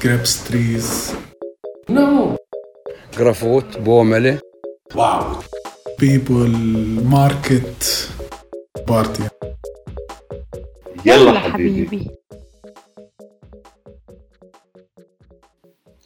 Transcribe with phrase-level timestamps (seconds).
[0.00, 1.12] grapes trees.
[1.88, 2.36] No.
[3.18, 4.38] جرافوت بوملة
[4.94, 5.42] Wow.
[6.00, 6.48] People,
[7.04, 8.08] market,
[8.86, 9.22] party.
[11.06, 12.10] يلا حبيبي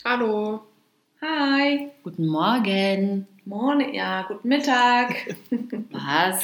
[0.05, 0.61] Hallo.
[1.23, 1.91] Hi.
[2.03, 3.27] Guten Morgen.
[3.45, 5.09] Morgen, ja, guten Mittag.
[5.93, 6.43] Was?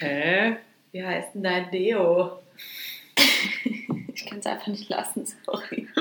[0.00, 0.56] Hä?
[0.92, 2.38] Wie heißt denn dein Deo?
[4.40, 5.86] Es einfach nicht lassen, sorry.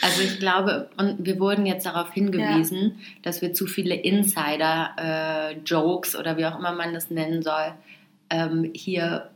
[0.00, 6.38] Also ich glaube, und wir wurden jetzt darauf hingewiesen, dass wir zu viele Insider-Jokes oder
[6.38, 7.74] wie auch immer man das nennen soll,
[8.30, 9.30] ähm, hier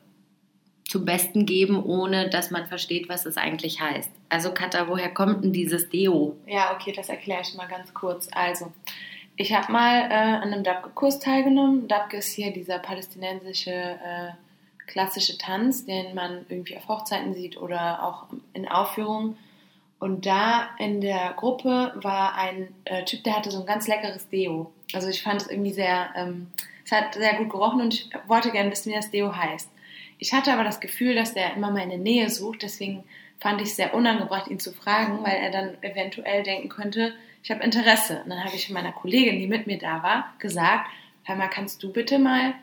[0.89, 4.11] zum Besten geben, ohne dass man versteht, was es eigentlich heißt.
[4.29, 6.37] Also Katha, woher kommt denn dieses Deo?
[6.47, 8.29] Ja, okay, das erkläre ich mal ganz kurz.
[8.33, 8.73] Also,
[9.37, 11.89] ich habe mal äh, an einem Dabke-Kurs teilgenommen.
[11.89, 14.31] Dabke ist hier dieser palästinensische äh,
[14.87, 19.37] klassische Tanz, den man irgendwie auf Hochzeiten sieht oder auch in Aufführungen.
[19.99, 24.29] Und da in der Gruppe war ein äh, Typ, der hatte so ein ganz leckeres
[24.29, 24.73] Deo.
[24.93, 26.49] Also ich fand es irgendwie sehr, ähm,
[26.85, 29.71] es hat sehr gut gerochen und ich wollte gerne wissen, wie das Deo heißt.
[30.19, 33.05] Ich hatte aber das Gefühl, dass der immer meine Nähe sucht, deswegen
[33.39, 37.51] fand ich es sehr unangebracht, ihn zu fragen, weil er dann eventuell denken könnte, ich
[37.51, 38.23] habe Interesse.
[38.25, 40.89] Und dann habe ich meiner Kollegin, die mit mir da war, gesagt,
[41.25, 42.55] hör mal, kannst du bitte mal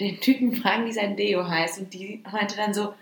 [0.00, 1.78] den Typen fragen, wie sein Deo heißt?
[1.80, 2.94] Und die meinte dann so,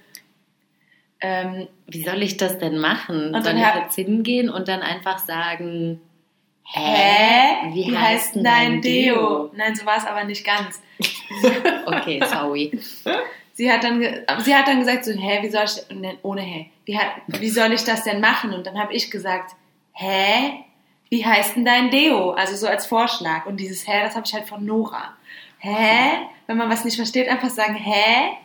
[1.20, 3.34] ähm, Wie soll ich das denn machen?
[3.34, 6.00] Und soll dann ich hab- jetzt hingehen und dann einfach sagen,
[6.64, 7.72] hä?
[7.72, 9.50] Wie heißt denn dein Deo?
[9.56, 10.82] Nein, so war es aber nicht ganz.
[11.86, 12.78] okay, sorry.
[13.54, 14.02] Sie hat dann,
[14.40, 16.98] sie hat dann gesagt so, hä, wie soll ich, ne, ohne hä, wie,
[17.40, 18.52] wie soll ich das denn machen?
[18.52, 19.52] Und dann habe ich gesagt,
[19.92, 20.64] hä,
[21.08, 22.32] wie heißt denn dein Deo?
[22.32, 23.46] Also so als Vorschlag.
[23.46, 25.16] Und dieses hä, das habe ich halt von Nora.
[25.58, 26.26] Hä?
[26.46, 28.36] Wenn man was nicht versteht, einfach sagen, hä?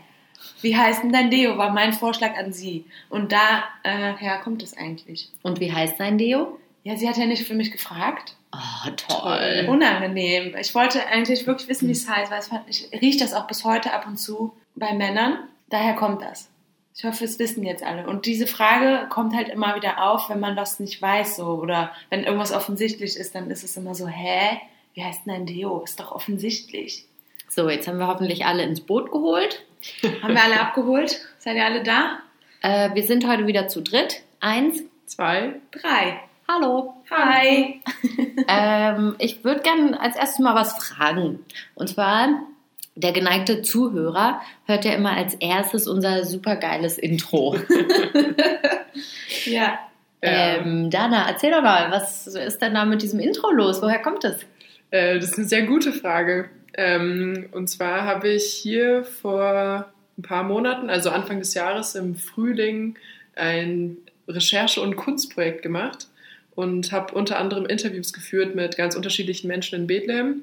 [0.61, 1.57] Wie heißt denn dein Deo?
[1.57, 2.85] War mein Vorschlag an sie.
[3.09, 5.29] Und da, äh, ja, kommt es eigentlich.
[5.43, 6.57] Und wie heißt sein Deo?
[6.83, 8.35] Ja, sie hat ja nicht für mich gefragt.
[8.53, 9.67] Oh, toll.
[9.69, 10.55] Unangenehm.
[10.59, 13.47] Ich wollte eigentlich wirklich wissen, wie es heißt, weil es fand, ich rieche das auch
[13.47, 15.47] bis heute ab und zu bei Männern.
[15.69, 16.49] Daher kommt das.
[16.95, 18.07] Ich hoffe, es wissen jetzt alle.
[18.07, 21.91] Und diese Frage kommt halt immer wieder auf, wenn man das nicht weiß, so oder
[22.09, 24.59] wenn irgendwas offensichtlich ist, dann ist es immer so, hä?
[24.93, 25.81] Wie heißt denn ein Deo?
[25.83, 27.05] Ist doch offensichtlich.
[27.49, 29.63] So, jetzt haben wir hoffentlich alle ins Boot geholt.
[30.21, 31.19] Haben wir alle abgeholt?
[31.39, 32.19] Seid ihr alle da?
[32.61, 34.21] Äh, wir sind heute wieder zu dritt.
[34.39, 34.83] Eins.
[35.05, 35.55] Zwei.
[35.71, 36.21] Drei.
[36.47, 36.93] Hallo.
[37.09, 37.81] Hi.
[38.47, 41.45] Ähm, ich würde gerne als erstes mal was fragen.
[41.75, 42.43] Und zwar,
[42.95, 47.57] der geneigte Zuhörer hört ja immer als erstes unser supergeiles Intro.
[49.45, 49.79] Ja.
[50.21, 53.81] Ähm, Dana, erzähl doch mal, was ist denn da mit diesem Intro los?
[53.81, 54.45] Woher kommt es?
[54.91, 56.49] Äh, das ist eine sehr gute Frage.
[56.75, 62.15] Ähm, und zwar habe ich hier vor ein paar Monaten, also Anfang des Jahres im
[62.15, 62.95] Frühling,
[63.35, 63.97] ein
[64.27, 66.07] Recherche- und Kunstprojekt gemacht
[66.55, 70.41] und habe unter anderem Interviews geführt mit ganz unterschiedlichen Menschen in Bethlehem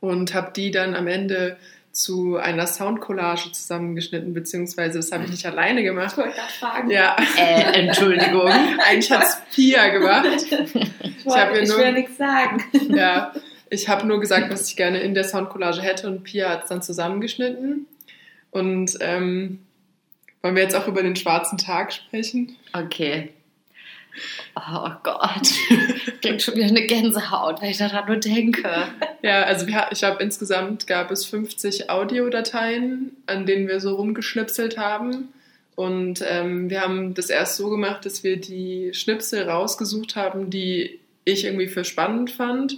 [0.00, 1.56] und habe die dann am Ende
[1.92, 6.12] zu einer Soundcollage zusammengeschnitten, beziehungsweise das habe ich nicht alleine gemacht.
[6.12, 6.90] Ich wollte gerade fragen.
[6.90, 8.48] Ja, Äh, Entschuldigung.
[8.88, 10.26] eigentlich hat es Pia gemacht.
[10.36, 12.64] Ich, Ich wollte, ich nur- will nichts sagen.
[12.88, 13.32] Ja,
[13.72, 16.68] ich habe nur gesagt, was ich gerne in der Soundcollage hätte und Pia hat es
[16.68, 17.86] dann zusammengeschnitten.
[18.50, 19.60] Und ähm,
[20.42, 22.54] wollen wir jetzt auch über den schwarzen Tag sprechen?
[22.74, 23.30] Okay.
[24.56, 25.48] Oh Gott.
[26.20, 28.68] Krieg schon wieder eine Gänsehaut, weil ich daran nur denke.
[29.22, 34.76] Ja, also wir, ich habe insgesamt gab es 50 Audiodateien, an denen wir so rumgeschnipselt
[34.76, 35.28] haben.
[35.76, 41.00] Und ähm, wir haben das erst so gemacht, dass wir die Schnipsel rausgesucht haben, die
[41.24, 42.76] ich irgendwie für spannend fand.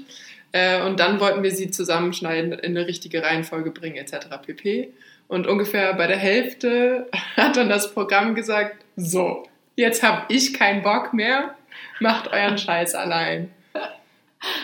[0.55, 4.29] Äh, und dann wollten wir sie zusammenschneiden, in eine richtige Reihenfolge bringen, etc.
[4.41, 4.95] pp.
[5.27, 10.85] Und ungefähr bei der Hälfte hat dann das Programm gesagt, so, jetzt habe ich keinen
[10.85, 11.57] Bock mehr,
[11.99, 13.51] macht euren Scheiß allein.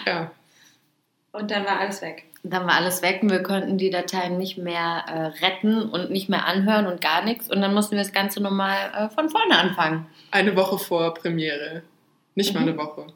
[0.06, 0.30] Ja.
[1.32, 2.24] Und dann war alles weg.
[2.44, 6.28] Dann war alles weg und wir konnten die Dateien nicht mehr äh, retten und nicht
[6.28, 7.50] mehr anhören und gar nichts.
[7.50, 10.06] Und dann mussten wir das Ganze nochmal äh, von vorne anfangen.
[10.30, 11.82] Eine Woche vor Premiere.
[12.36, 13.09] Nicht mal eine Woche.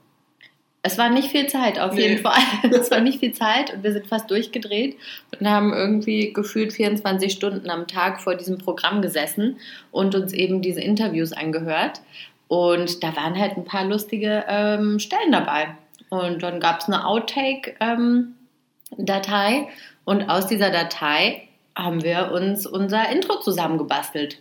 [0.87, 2.09] Es war nicht viel Zeit, auf Nee.
[2.09, 2.43] jeden Fall.
[2.71, 4.99] Es war nicht viel Zeit und wir sind fast durchgedreht
[5.41, 9.57] und haben irgendwie gefühlt 24 Stunden am Tag vor diesem Programm gesessen
[9.91, 12.03] und uns eben diese Interviews angehört.
[12.49, 15.69] Und da waren halt ein paar lustige ähm, Stellen dabei.
[16.11, 19.69] Und dann gab es eine Outtake-Datei
[20.05, 24.39] und aus dieser Datei haben wir uns unser Intro zusammengebastelt.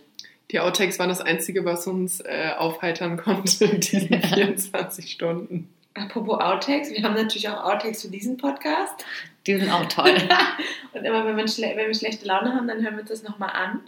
[0.50, 5.70] Die Outtakes waren das Einzige, was uns äh, aufheitern konnte in diesen 24 Stunden.
[5.94, 9.04] Apropos Outtakes, wir haben natürlich auch Outtakes für diesen Podcast.
[9.46, 10.14] Die sind auch toll.
[10.92, 13.50] Und immer wenn wir, wenn wir schlechte Laune haben, dann hören wir uns das nochmal
[13.50, 13.80] an.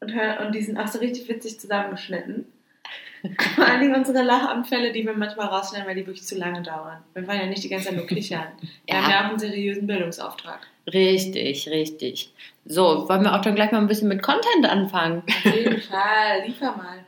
[0.00, 2.44] Und, hören, und die sind auch so richtig witzig zusammengeschnitten.
[3.54, 6.98] Vor allen Dingen unsere Lachanfälle, die wir manchmal rausschneiden, weil die wirklich zu lange dauern.
[7.14, 8.48] Wir wollen ja nicht die ganze Zeit nur kichern.
[8.86, 9.02] Wir Ja.
[9.02, 10.58] haben ja auch einen seriösen Bildungsauftrag.
[10.92, 12.32] Richtig, richtig.
[12.64, 15.22] So, wollen wir auch dann gleich mal ein bisschen mit Content anfangen?
[15.28, 16.98] Auf jeden Fall, liefer mal.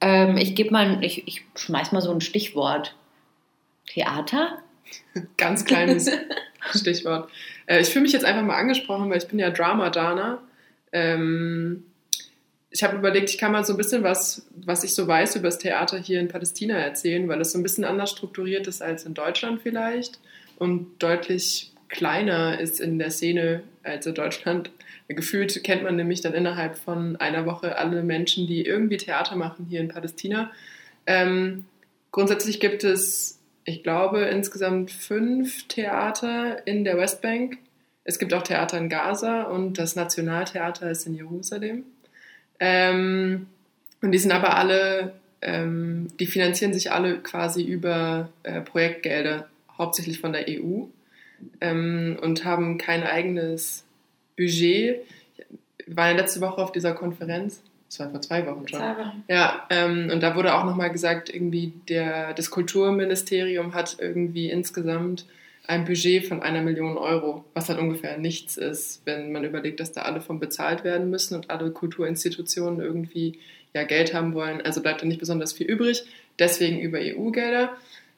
[0.00, 2.96] Ähm, ich gebe mal, ich, ich schmeiß mal so ein Stichwort.
[3.86, 4.58] Theater?
[5.36, 6.10] Ganz kleines
[6.74, 7.30] Stichwort.
[7.66, 10.42] Äh, ich fühle mich jetzt einfach mal angesprochen, weil ich bin ja Drama-Dana.
[10.92, 11.84] Ähm,
[12.72, 15.48] ich habe überlegt, ich kann mal so ein bisschen was, was ich so weiß über
[15.48, 19.04] das Theater hier in Palästina erzählen, weil es so ein bisschen anders strukturiert ist als
[19.04, 20.18] in Deutschland vielleicht
[20.56, 24.70] und deutlich kleiner ist in der Szene als in Deutschland.
[25.08, 29.66] Gefühlt kennt man nämlich dann innerhalb von einer Woche alle Menschen, die irgendwie Theater machen
[29.68, 30.50] hier in Palästina.
[31.06, 31.66] Ähm,
[32.10, 37.58] grundsätzlich gibt es, ich glaube, insgesamt fünf Theater in der Westbank.
[38.04, 41.84] Es gibt auch Theater in Gaza und das Nationaltheater ist in Jerusalem.
[42.58, 43.46] Ähm,
[44.00, 49.48] und die sind aber alle, ähm, die finanzieren sich alle quasi über äh, Projektgelder,
[49.78, 50.84] hauptsächlich von der EU
[51.60, 53.84] ähm, und haben kein eigenes
[54.36, 55.00] Budget.
[55.86, 57.62] Wir waren ja letzte Woche auf dieser Konferenz,
[57.92, 58.78] das war vor zwei Wochen schon.
[58.78, 59.22] Zwei Wochen.
[59.28, 65.26] Ja, ähm, und da wurde auch nochmal gesagt, irgendwie der, das Kulturministerium hat irgendwie insgesamt
[65.66, 69.92] ein Budget von einer Million Euro, was halt ungefähr nichts ist, wenn man überlegt, dass
[69.92, 73.38] da alle von bezahlt werden müssen und alle Kulturinstitutionen irgendwie
[73.74, 74.62] ja Geld haben wollen.
[74.62, 76.04] Also bleibt da nicht besonders viel übrig,
[76.38, 77.74] deswegen über EU-Gelder.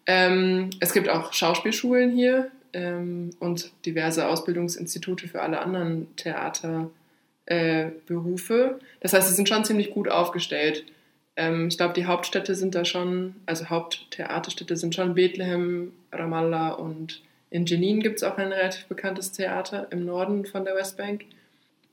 [0.07, 6.93] Ähm, es gibt auch Schauspielschulen hier ähm, und diverse Ausbildungsinstitute für alle anderen Theaterberufe.
[7.47, 8.79] Äh, Berufe.
[9.01, 10.85] das heißt, sie sind schon ziemlich gut aufgestellt.
[11.37, 17.23] Ähm, ich glaube, die Hauptstädte sind da schon, also Haupttheaterstädte sind schon Bethlehem, Ramallah und
[17.51, 21.27] in Jenin gibt es auch ein relativ bekanntes Theater im Norden von der Westbank.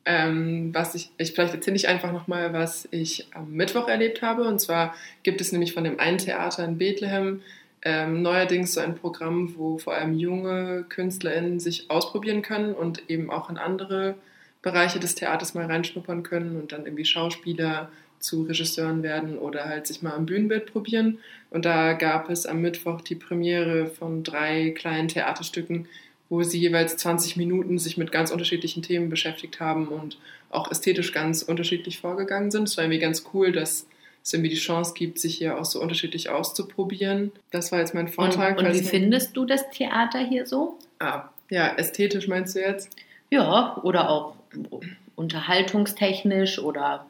[0.06, 4.44] Ähm, was ich, ich vielleicht erzähle ich einfach nochmal, was ich am Mittwoch erlebt habe.
[4.44, 7.42] Und zwar gibt es nämlich von dem einen Theater in Bethlehem
[7.84, 13.30] ähm, neuerdings so ein Programm, wo vor allem junge KünstlerInnen sich ausprobieren können und eben
[13.30, 14.16] auch in andere
[14.62, 19.88] Bereiche des Theaters mal reinschnuppern können und dann irgendwie Schauspieler zu Regisseuren werden oder halt
[19.88, 21.18] sich mal am Bühnenbild probieren.
[21.50, 25.88] Und da gab es am Mittwoch die Premiere von drei kleinen Theaterstücken,
[26.30, 30.18] wo sie jeweils 20 Minuten sich mit ganz unterschiedlichen Themen beschäftigt haben und
[30.52, 32.68] auch ästhetisch ganz unterschiedlich vorgegangen sind.
[32.68, 33.88] Es war irgendwie ganz cool, dass
[34.24, 37.32] es irgendwie die Chance gibt, sich hier auch so unterschiedlich auszuprobieren.
[37.50, 38.60] Das war jetzt mein Und, Vortrag.
[38.60, 40.78] und weil wie es- findest du das Theater hier so?
[41.00, 42.96] Ah, ja, ästhetisch meinst du jetzt?
[43.32, 44.36] Ja, oder auch
[45.16, 47.06] unterhaltungstechnisch oder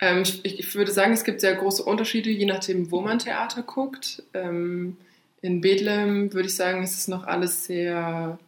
[0.00, 3.62] Ähm, ich, ich würde sagen, es gibt sehr große Unterschiede, je nachdem, wo man Theater
[3.62, 4.22] guckt.
[4.34, 4.96] Ähm,
[5.40, 8.38] in Bethlehem würde ich sagen, ist es noch alles sehr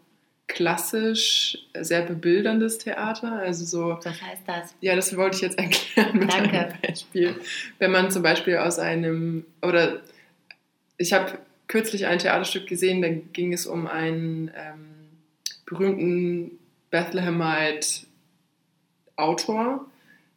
[0.49, 3.33] klassisch, sehr bebilderndes Theater.
[3.33, 4.75] Also so, was heißt das?
[4.81, 6.59] ja, das wollte ich jetzt erklären mit Danke.
[6.59, 7.35] einem Beispiel.
[7.79, 10.01] Wenn man zum Beispiel aus einem, oder
[10.99, 11.39] ich habe
[11.69, 14.97] kürzlich ein Theaterstück gesehen, da ging es um einen ähm,
[15.67, 16.53] berühmten
[16.91, 18.07] Bethlehemite
[19.17, 19.87] Autor,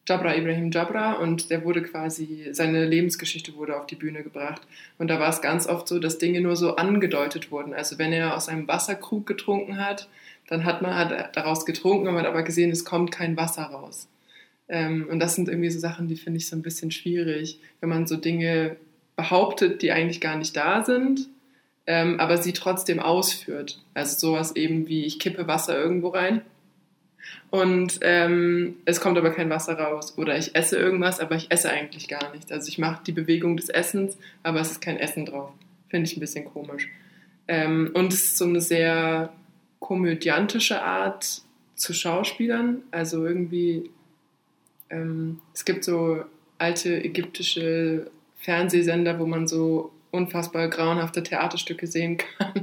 [0.07, 4.61] Jabra Ibrahim Jabra, und der wurde quasi, seine Lebensgeschichte wurde auf die Bühne gebracht.
[4.97, 7.73] Und da war es ganz oft so, dass Dinge nur so angedeutet wurden.
[7.73, 10.09] Also wenn er aus einem Wasserkrug getrunken hat,
[10.47, 14.07] dann hat man hat daraus getrunken, man hat aber gesehen, es kommt kein Wasser raus.
[14.67, 17.89] Ähm, und das sind irgendwie so Sachen, die finde ich so ein bisschen schwierig, wenn
[17.89, 18.77] man so Dinge
[19.15, 21.27] behauptet, die eigentlich gar nicht da sind,
[21.85, 23.79] ähm, aber sie trotzdem ausführt.
[23.93, 26.41] Also sowas eben wie, ich kippe Wasser irgendwo rein
[27.49, 30.17] und ähm, es kommt aber kein Wasser raus.
[30.17, 32.51] Oder ich esse irgendwas, aber ich esse eigentlich gar nicht.
[32.51, 35.51] Also ich mache die Bewegung des Essens, aber es ist kein Essen drauf.
[35.89, 36.89] Finde ich ein bisschen komisch.
[37.47, 39.33] Ähm, und es ist so eine sehr
[39.79, 41.41] komödiantische Art
[41.75, 42.83] zu Schauspielern.
[42.91, 43.89] Also irgendwie,
[44.91, 46.23] ähm, es gibt so
[46.59, 52.53] alte ägyptische Fernsehsender, wo man so unfassbar grauenhafte Theaterstücke sehen kann.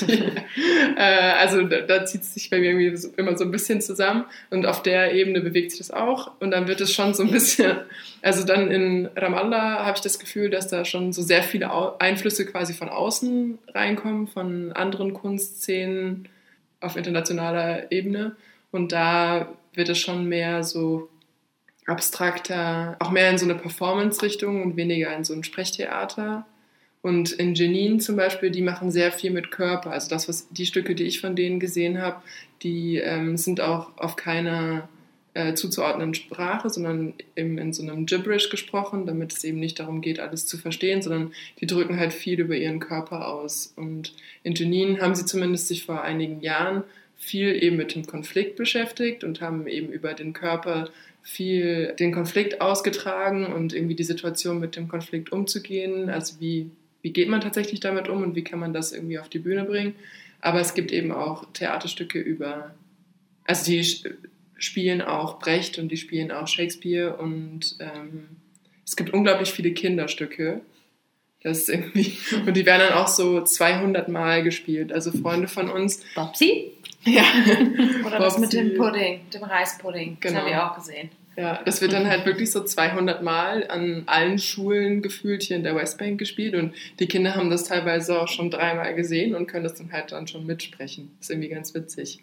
[0.00, 0.12] Die,
[0.96, 3.80] äh, also da, da zieht es sich bei mir irgendwie so, immer so ein bisschen
[3.80, 7.22] zusammen und auf der Ebene bewegt sich das auch und dann wird es schon so
[7.22, 7.76] ein bisschen,
[8.22, 11.96] also dann in Ramallah habe ich das Gefühl, dass da schon so sehr viele Au
[11.98, 16.28] Einflüsse quasi von außen reinkommen, von anderen Kunstszenen
[16.80, 18.36] auf internationaler Ebene
[18.70, 21.08] und da wird es schon mehr so
[21.86, 26.46] abstrakter, auch mehr in so eine Performance-Richtung und weniger in so ein Sprechtheater.
[27.02, 29.90] Und in Jenin zum Beispiel, die machen sehr viel mit Körper.
[29.90, 32.22] Also das, was die Stücke, die ich von denen gesehen habe,
[32.62, 34.88] die ähm, sind auch auf keiner
[35.34, 40.00] äh, zuzuordnenden Sprache, sondern im, in so einem Gibberish gesprochen, damit es eben nicht darum
[40.00, 43.74] geht, alles zu verstehen, sondern die drücken halt viel über ihren Körper aus.
[43.76, 46.84] Und in Jenin haben sie zumindest sich vor einigen Jahren
[47.16, 50.90] viel eben mit dem Konflikt beschäftigt und haben eben über den Körper
[51.22, 56.10] viel den Konflikt ausgetragen und irgendwie die Situation mit dem Konflikt umzugehen.
[56.10, 59.30] Also wie, wie geht man tatsächlich damit um und wie kann man das irgendwie auf
[59.30, 59.94] die Bühne bringen.
[60.42, 62.74] Aber es gibt eben auch Theaterstücke über,
[63.44, 63.82] also die
[64.58, 68.28] spielen auch Brecht und die spielen auch Shakespeare und ähm,
[68.84, 70.60] es gibt unglaublich viele Kinderstücke.
[71.42, 74.92] Das irgendwie, und die werden dann auch so 200 Mal gespielt.
[74.92, 76.02] Also Freunde von uns.
[76.14, 76.73] Bobsy?
[77.04, 77.22] Ja.
[78.06, 80.18] Oder das mit dem Pudding, dem Reispudding.
[80.20, 80.40] Das Genau.
[80.42, 81.10] habe ich auch gesehen.
[81.36, 85.64] Ja, das wird dann halt wirklich so 200 Mal an allen Schulen gefühlt hier in
[85.64, 89.64] der Westbank gespielt und die Kinder haben das teilweise auch schon dreimal gesehen und können
[89.64, 91.10] das dann halt dann schon mitsprechen.
[91.18, 92.20] Das ist irgendwie ganz witzig.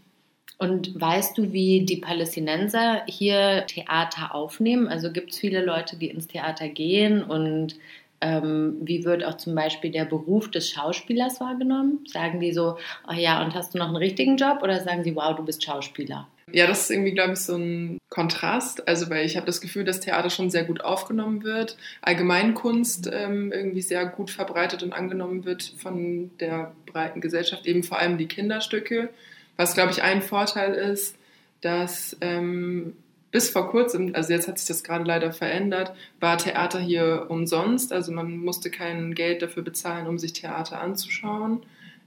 [0.58, 4.88] Und weißt du, wie die Palästinenser hier Theater aufnehmen?
[4.88, 7.76] Also gibt es viele Leute, die ins Theater gehen und
[8.22, 12.06] ähm, wie wird auch zum Beispiel der Beruf des Schauspielers wahrgenommen?
[12.08, 12.78] Sagen die so,
[13.10, 14.60] oh ja, und hast du noch einen richtigen Job?
[14.62, 16.28] Oder sagen sie, wow, du bist Schauspieler?
[16.54, 18.88] Ja, das ist irgendwie, glaube ich, so ein Kontrast.
[18.88, 23.52] Also, weil ich habe das Gefühl, dass Theater schon sehr gut aufgenommen wird, Allgemeinkunst ähm,
[23.52, 28.28] irgendwie sehr gut verbreitet und angenommen wird von der breiten Gesellschaft, eben vor allem die
[28.28, 29.10] Kinderstücke.
[29.56, 31.16] Was, glaube ich, ein Vorteil ist,
[31.62, 32.94] dass ähm,
[33.32, 37.94] bis vor kurzem, also jetzt hat sich das gerade leider verändert, war Theater hier umsonst.
[37.94, 41.64] Also man musste kein Geld dafür bezahlen, um sich Theater anzuschauen,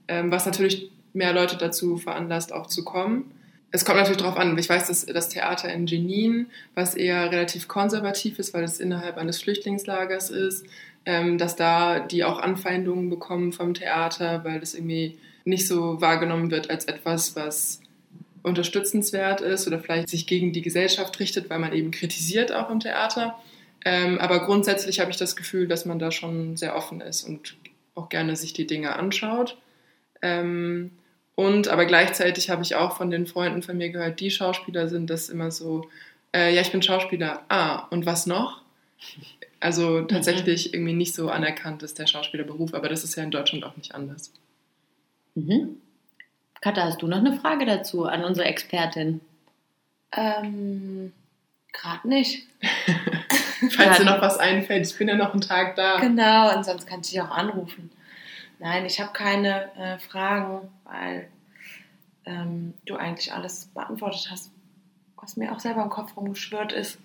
[0.07, 3.31] ähm, was natürlich mehr Leute dazu veranlasst, auch zu kommen.
[3.71, 4.57] Es kommt natürlich darauf an.
[4.59, 9.17] Ich weiß, dass das Theater in Jenin, was eher relativ konservativ ist, weil es innerhalb
[9.17, 10.67] eines Flüchtlingslagers ist,
[11.07, 16.51] ähm, dass da die auch Anfeindungen bekommen vom Theater, weil das irgendwie nicht so wahrgenommen
[16.51, 17.81] wird als etwas, was
[18.45, 22.79] unterstützenswert ist oder vielleicht sich gegen die Gesellschaft richtet, weil man eben kritisiert auch im
[22.79, 23.37] Theater.
[23.85, 27.57] Ähm, aber grundsätzlich habe ich das Gefühl, dass man da schon sehr offen ist und
[27.95, 29.57] auch gerne sich die Dinge anschaut.
[30.23, 30.93] Ähm,
[31.35, 35.11] und aber gleichzeitig habe ich auch von den Freunden von mir gehört, die Schauspieler sind
[35.11, 35.89] das immer so,
[36.35, 37.45] äh, ja, ich bin Schauspieler.
[37.49, 38.63] Ah, und was noch?
[39.59, 43.65] Also tatsächlich irgendwie nicht so anerkannt ist der Schauspielerberuf, aber das ist ja in Deutschland
[43.65, 44.33] auch nicht anders.
[45.35, 45.79] Mhm.
[46.65, 49.21] Katha, hast du noch eine Frage dazu an unsere Expertin?
[50.13, 51.13] Ähm,
[51.75, 52.49] Gerade nicht.
[53.71, 56.01] Falls dir noch was einfällt, ich bin ja noch einen Tag da.
[56.01, 57.91] Genau, und sonst kannst du dich auch anrufen.
[58.61, 61.29] Nein, ich habe keine äh, Fragen, weil
[62.25, 64.51] ähm, du eigentlich alles beantwortet hast,
[65.21, 66.99] was mir auch selber im Kopf rumgeschwirrt ist.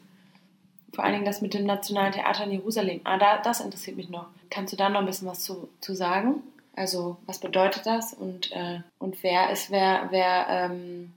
[0.93, 3.01] Vor allen Dingen das mit dem Nationalen Theater in Jerusalem.
[3.03, 4.27] Ah, da, das interessiert mich noch.
[4.49, 6.43] Kannst du da noch ein bisschen was zu, zu sagen?
[6.75, 11.13] Also, was bedeutet das und, äh, und wer ist, wer, wer ähm,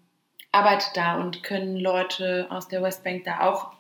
[0.50, 3.73] arbeitet da und können Leute aus der Westbank da auch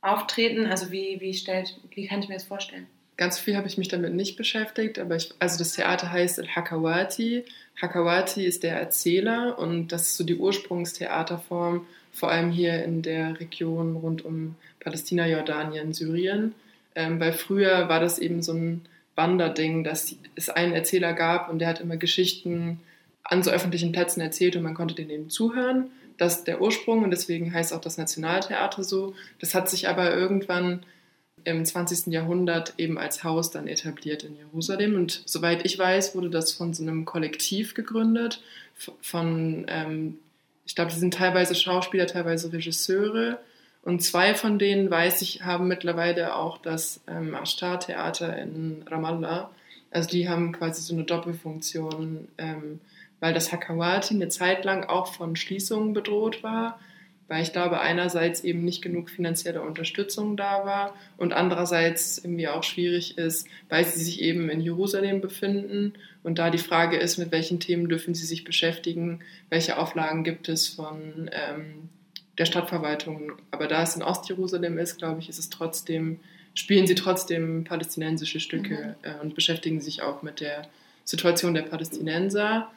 [0.00, 0.66] auftreten?
[0.66, 2.86] Also, wie, wie, stellt, wie kann ich mir das vorstellen?
[3.18, 7.44] Ganz viel habe ich mich damit nicht beschäftigt, aber ich, also das Theater heißt Al-Hakawati.
[7.80, 13.40] Hakawati ist der Erzähler und das ist so die Ursprungstheaterform, vor allem hier in der
[13.40, 16.54] Region rund um Palästina, Jordanien, Syrien.
[16.94, 18.86] Ähm, weil früher war das eben so ein
[19.18, 22.80] Wanderding, dass es einen Erzähler gab und der hat immer Geschichten
[23.24, 25.90] an so öffentlichen Plätzen erzählt und man konnte den eben zuhören.
[26.16, 29.14] Das ist der Ursprung und deswegen heißt auch das Nationaltheater so.
[29.40, 30.84] Das hat sich aber irgendwann
[31.44, 32.12] im 20.
[32.12, 34.94] Jahrhundert eben als Haus dann etabliert in Jerusalem.
[34.94, 38.42] Und soweit ich weiß, wurde das von so einem Kollektiv gegründet,
[39.02, 40.18] von, ähm,
[40.64, 43.38] ich glaube, sie sind teilweise Schauspieler, teilweise Regisseure.
[43.82, 49.50] Und zwei von denen, weiß ich, haben mittlerweile auch das ähm, Ashtar-Theater in Ramallah.
[49.90, 52.80] Also die haben quasi so eine Doppelfunktion, ähm,
[53.20, 56.78] weil das Hakawati eine Zeit lang auch von Schließungen bedroht war
[57.28, 62.64] weil ich glaube, einerseits eben nicht genug finanzielle Unterstützung da war und andererseits irgendwie auch
[62.64, 65.92] schwierig ist, weil sie sich eben in Jerusalem befinden
[66.22, 69.20] und da die Frage ist, mit welchen Themen dürfen sie sich beschäftigen,
[69.50, 71.90] welche Auflagen gibt es von ähm,
[72.38, 73.32] der Stadtverwaltung.
[73.50, 76.20] Aber da es in Ostjerusalem ist, glaube ich, ist es trotzdem,
[76.54, 80.68] spielen sie trotzdem palästinensische Stücke äh, und beschäftigen sich auch mit der
[81.04, 82.70] Situation der Palästinenser.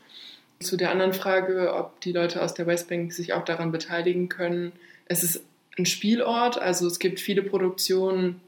[0.59, 4.71] Zu der anderen Frage, ob die Leute aus der Westbank sich auch daran beteiligen können.
[5.05, 5.43] Es ist
[5.77, 8.41] ein Spielort, also es gibt viele Produktionen,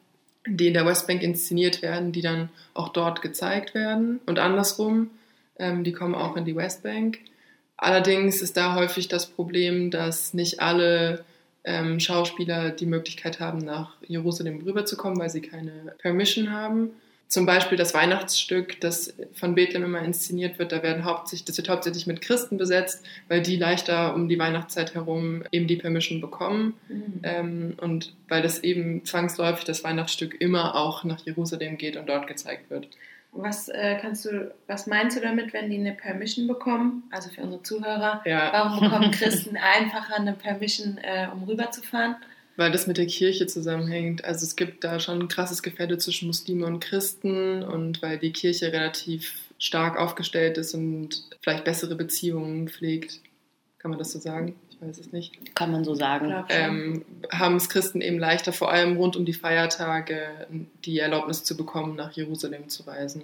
[0.46, 5.10] die in der Westbank inszeniert werden, die dann auch dort gezeigt werden und andersrum,
[5.58, 7.20] ähm, die kommen auch in die Westbank.
[7.77, 11.25] Allerdings ist da häufig das Problem, dass nicht alle
[11.63, 16.91] ähm, Schauspieler die Möglichkeit haben, nach Jerusalem rüberzukommen, weil sie keine Permission haben.
[17.27, 21.67] Zum Beispiel das Weihnachtsstück, das von Bethlehem immer inszeniert wird, da werden hauptsächlich, das wird
[21.67, 26.75] hauptsächlich mit Christen besetzt, weil die leichter um die Weihnachtszeit herum eben die Permission bekommen.
[27.23, 32.27] Ähm, und weil das eben zwangsläufig das Weihnachtsstück immer auch nach Jerusalem geht und dort
[32.27, 32.87] gezeigt wird.
[33.35, 37.03] Was äh, kannst du, was meinst du damit, wenn die eine Permission bekommen?
[37.11, 38.49] Also für unsere Zuhörer, Ja.
[38.53, 42.15] warum bekommen Christen einfacher eine Permission, äh, um rüberzufahren?
[42.55, 44.23] Weil das mit der Kirche zusammenhängt.
[44.23, 48.31] Also es gibt da schon ein krasses Gefälle zwischen Muslime und Christen und weil die
[48.31, 53.21] Kirche relativ stark aufgestellt ist und vielleicht bessere Beziehungen pflegt.
[53.79, 54.55] Kann man das so sagen?
[54.85, 55.55] Weiß es nicht.
[55.55, 56.33] Kann man so sagen.
[56.49, 60.47] Ähm, haben es Christen eben leichter, vor allem rund um die Feiertage,
[60.83, 63.23] die Erlaubnis zu bekommen, nach Jerusalem zu reisen.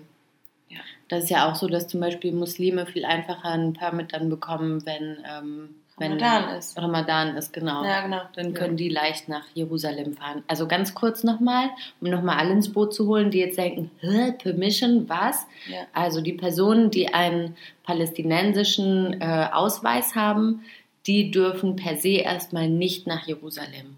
[1.09, 4.85] Das ist ja auch so, dass zum Beispiel Muslime viel einfacher einen Permit dann bekommen,
[4.85, 6.77] wenn, ähm, wenn Ramadan ist.
[6.77, 7.83] Ramadan ist, genau.
[7.83, 8.21] Ja, genau.
[8.35, 10.43] Dann können die leicht nach Jerusalem fahren.
[10.47, 13.89] Also ganz kurz nochmal, um nochmal alle ins Boot zu holen, die jetzt denken,
[14.37, 15.47] Permission, was?
[15.67, 15.79] Ja.
[15.93, 20.61] Also die Personen, die einen palästinensischen äh, Ausweis haben,
[21.09, 23.97] die dürfen per se erstmal nicht nach Jerusalem.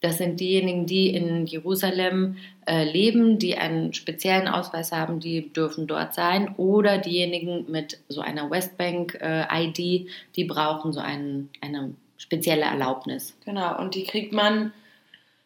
[0.00, 5.86] Das sind diejenigen, die in Jerusalem äh, leben, die einen speziellen Ausweis haben, die dürfen
[5.86, 6.52] dort sein.
[6.56, 13.36] Oder diejenigen mit so einer Westbank-ID, die brauchen so einen, eine spezielle Erlaubnis.
[13.44, 14.72] Genau, und die kriegt man,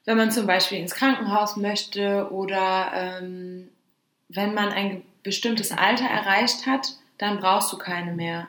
[0.06, 3.68] wenn man zum Beispiel ins Krankenhaus möchte oder ähm,
[4.30, 8.48] wenn man ein bestimmtes Alter erreicht hat, dann brauchst du keine mehr.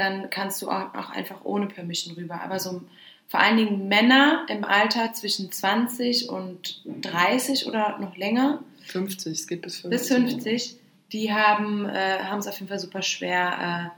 [0.00, 2.40] Dann kannst du auch, einfach ohne Permission rüber.
[2.40, 2.80] Aber so
[3.28, 9.46] vor allen Dingen Männer im Alter zwischen 20 und 30 oder noch länger, 50, es
[9.46, 9.90] geht bis 50.
[9.90, 10.76] bis 50,
[11.12, 13.92] die haben äh, haben es auf jeden Fall super schwer,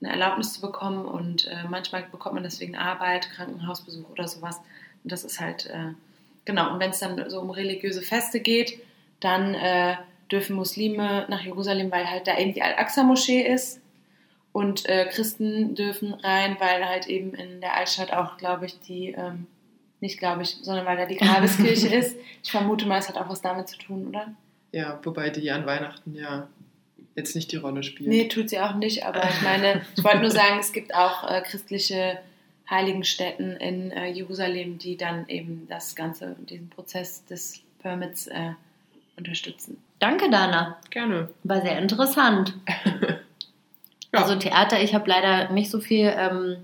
[0.00, 4.60] äh, eine Erlaubnis zu bekommen und äh, manchmal bekommt man deswegen Arbeit, Krankenhausbesuch oder sowas.
[5.02, 5.92] Und das ist halt, äh,
[6.44, 8.80] genau, und wenn es dann so um religiöse Feste geht,
[9.18, 9.96] dann äh,
[10.30, 13.80] dürfen Muslime nach Jerusalem, weil halt da eben die Al-Aqsa-Moschee ist.
[14.52, 19.10] Und äh, Christen dürfen rein, weil halt eben in der Altstadt auch, glaube ich, die,
[19.10, 19.46] ähm,
[20.00, 22.16] nicht glaube ich, sondern weil da die Grabeskirche ist.
[22.42, 24.32] Ich vermute mal, es hat auch was damit zu tun, oder?
[24.72, 26.48] Ja, wobei die an Weihnachten ja
[27.14, 28.08] jetzt nicht die Rolle spielt.
[28.08, 31.28] Nee, tut sie auch nicht, aber ich meine, ich wollte nur sagen, es gibt auch
[31.28, 32.18] äh, christliche
[32.70, 38.52] Heiligenstätten in äh, Jerusalem, die dann eben das Ganze, diesen Prozess des Permits äh,
[39.16, 39.78] unterstützen.
[39.98, 40.78] Danke, Dana.
[40.90, 41.28] Gerne.
[41.44, 42.54] War sehr interessant.
[44.12, 44.22] Ja.
[44.22, 46.56] Also Theater, ich habe leider nicht so viel ähm,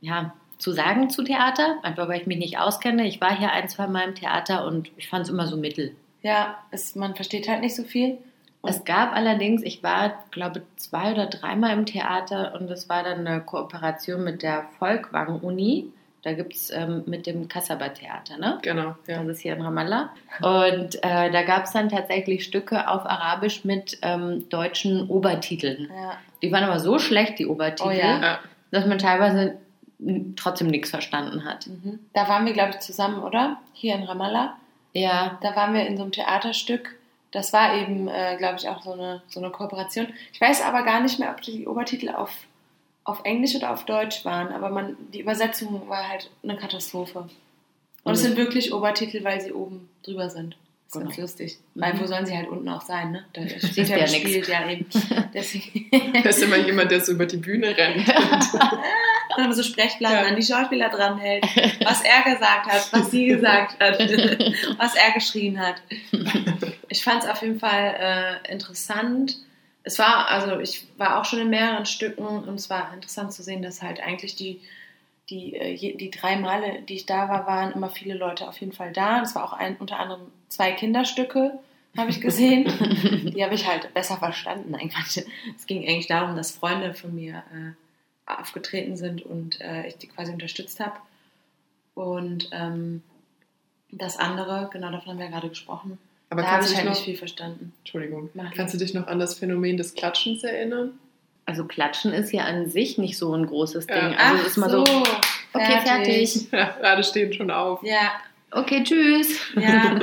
[0.00, 3.06] ja, zu sagen zu Theater, einfach weil ich mich nicht auskenne.
[3.06, 5.94] Ich war hier ein, zwei Mal im Theater und ich fand es immer so mittel.
[6.22, 8.18] Ja, es, man versteht halt nicht so viel.
[8.62, 13.26] Es gab allerdings, ich war, glaube zwei oder dreimal im Theater und das war dann
[13.26, 15.90] eine Kooperation mit der Volkwang-Uni.
[16.22, 18.58] Da gibt es ähm, mit dem Kasaba-Theater, ne?
[18.62, 19.22] Genau, ja.
[19.22, 20.10] Das ist hier in Ramallah.
[20.42, 25.90] Und äh, da gab es dann tatsächlich Stücke auf Arabisch mit ähm, deutschen Obertiteln.
[25.94, 26.18] Ja.
[26.42, 28.38] Die waren aber so schlecht, die Obertitel, Oh ja.
[28.70, 29.56] Dass man teilweise
[30.36, 31.66] trotzdem nichts verstanden hat.
[31.66, 32.00] Mhm.
[32.12, 33.58] Da waren wir, glaube ich, zusammen, oder?
[33.72, 34.56] Hier in Ramallah.
[34.92, 36.96] Ja, Da waren wir in so einem Theaterstück.
[37.32, 40.08] Das war eben, äh, glaube ich, auch so eine, so eine Kooperation.
[40.32, 42.32] Ich weiß aber gar nicht mehr, ob die Obertitel auf,
[43.04, 47.28] auf Englisch oder auf Deutsch waren, aber man, die Übersetzung war halt eine Katastrophe.
[48.04, 48.28] Und es Mhm.
[48.28, 50.50] sind wirklich Obertitel, weil sie oben drüber sind.
[50.54, 51.04] Das ist Genau.
[51.06, 51.58] ganz lustig.
[51.74, 52.00] Weil Mhm.
[52.00, 53.24] wo sollen sie halt unten auch sein, ne?
[53.32, 54.86] Da wird ja ja gespielt, ja eben.
[55.34, 55.88] Deswegen.
[56.22, 58.08] Da ist immer jemand, der so über die Bühne rennt.
[59.36, 60.24] Und dann so Sprechblasen Ja.
[60.26, 61.44] an die Schauspieler dranhält,
[61.84, 63.98] was er gesagt hat, was sie gesagt hat,
[64.78, 65.76] was er geschrien hat.
[66.88, 69.36] Ich fand es auf jeden Fall äh, interessant.
[69.82, 73.42] Es war, also ich war auch schon in mehreren Stücken und es war interessant zu
[73.42, 74.60] sehen, dass halt eigentlich die,
[75.30, 78.72] die, äh, die drei Male, die ich da war, waren immer viele Leute auf jeden
[78.72, 79.22] Fall da.
[79.22, 81.58] Es war auch ein, unter anderem zwei Kinderstücke,
[81.96, 82.64] habe ich gesehen.
[83.34, 84.74] die habe ich halt besser verstanden.
[84.74, 85.24] Eigentlich.
[85.56, 87.72] Es ging eigentlich darum, dass Freunde von mir äh,
[88.26, 90.96] aufgetreten sind und äh, ich die quasi unterstützt habe.
[91.94, 93.02] Und ähm,
[93.90, 95.98] das andere, genau davon haben wir gerade gesprochen,
[96.30, 97.72] Aber da habe kannst ich du halt dich nicht noch, viel verstanden.
[97.80, 100.92] Entschuldigung, Mach kannst du dich noch an das Phänomen des Klatschens erinnern?
[101.46, 103.96] also Klatschen ist ja an sich nicht so ein großes Ding.
[103.96, 104.16] Ja.
[104.16, 104.82] Also ist mal so,
[105.52, 106.46] okay, fertig.
[106.52, 107.82] Ja, alle stehen schon auf.
[107.82, 108.12] Ja,
[108.52, 109.40] Okay, tschüss.
[109.56, 109.98] ja.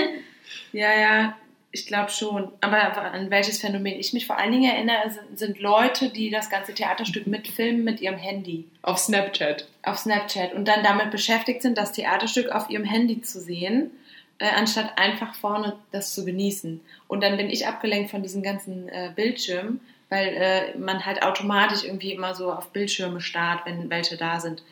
[0.72, 1.36] ja, ja,
[1.72, 2.48] ich glaube schon.
[2.60, 6.50] Aber an welches Phänomen ich mich vor allen Dingen erinnere, sind, sind Leute, die das
[6.50, 8.66] ganze Theaterstück mitfilmen mit ihrem Handy.
[8.82, 9.66] Auf Snapchat.
[9.82, 13.90] auf Snapchat und dann damit beschäftigt sind, das Theaterstück auf ihrem Handy zu sehen,
[14.38, 16.80] äh, anstatt einfach vorne das zu genießen.
[17.08, 21.84] Und dann bin ich abgelenkt von diesen ganzen äh, Bildschirmen, weil äh, man halt automatisch
[21.84, 24.62] irgendwie immer so auf Bildschirme starrt, wenn welche da sind.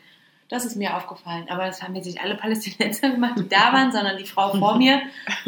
[0.47, 1.47] Das ist mir aufgefallen.
[1.49, 4.77] Aber das haben jetzt nicht alle Palästinenser gemacht, die da waren, sondern die Frau vor
[4.77, 5.01] mir.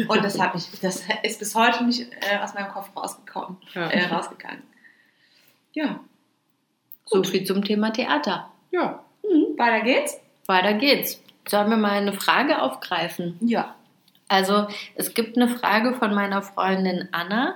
[0.08, 3.88] Und das, hab ich, das ist bis heute nicht äh, aus meinem Kopf rausgekommen, Ja.
[3.88, 4.62] äh, rausgegangen.
[5.72, 6.00] Ja,
[7.04, 8.50] So viel zum Thema Theater.
[8.72, 9.04] Ja.
[9.56, 10.18] weiter geht's.
[10.46, 11.22] Weiter geht's.
[11.46, 13.38] Sollen wir mal eine Frage aufgreifen?
[13.40, 13.74] Ja.
[14.28, 17.54] Also es gibt eine Frage von meiner Freundin Anna,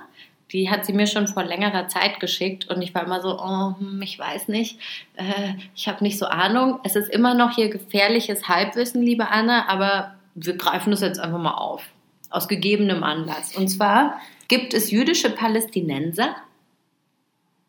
[0.51, 3.75] die hat sie mir schon vor längerer Zeit geschickt und ich war immer so, oh,
[3.79, 4.79] hm, ich weiß nicht,
[5.15, 6.79] äh, ich habe nicht so Ahnung.
[6.83, 11.39] Es ist immer noch hier gefährliches Halbwissen, liebe Anna, aber wir greifen das jetzt einfach
[11.39, 11.83] mal auf,
[12.29, 13.55] aus gegebenem Anlass.
[13.55, 16.35] Und zwar gibt es jüdische Palästinenser.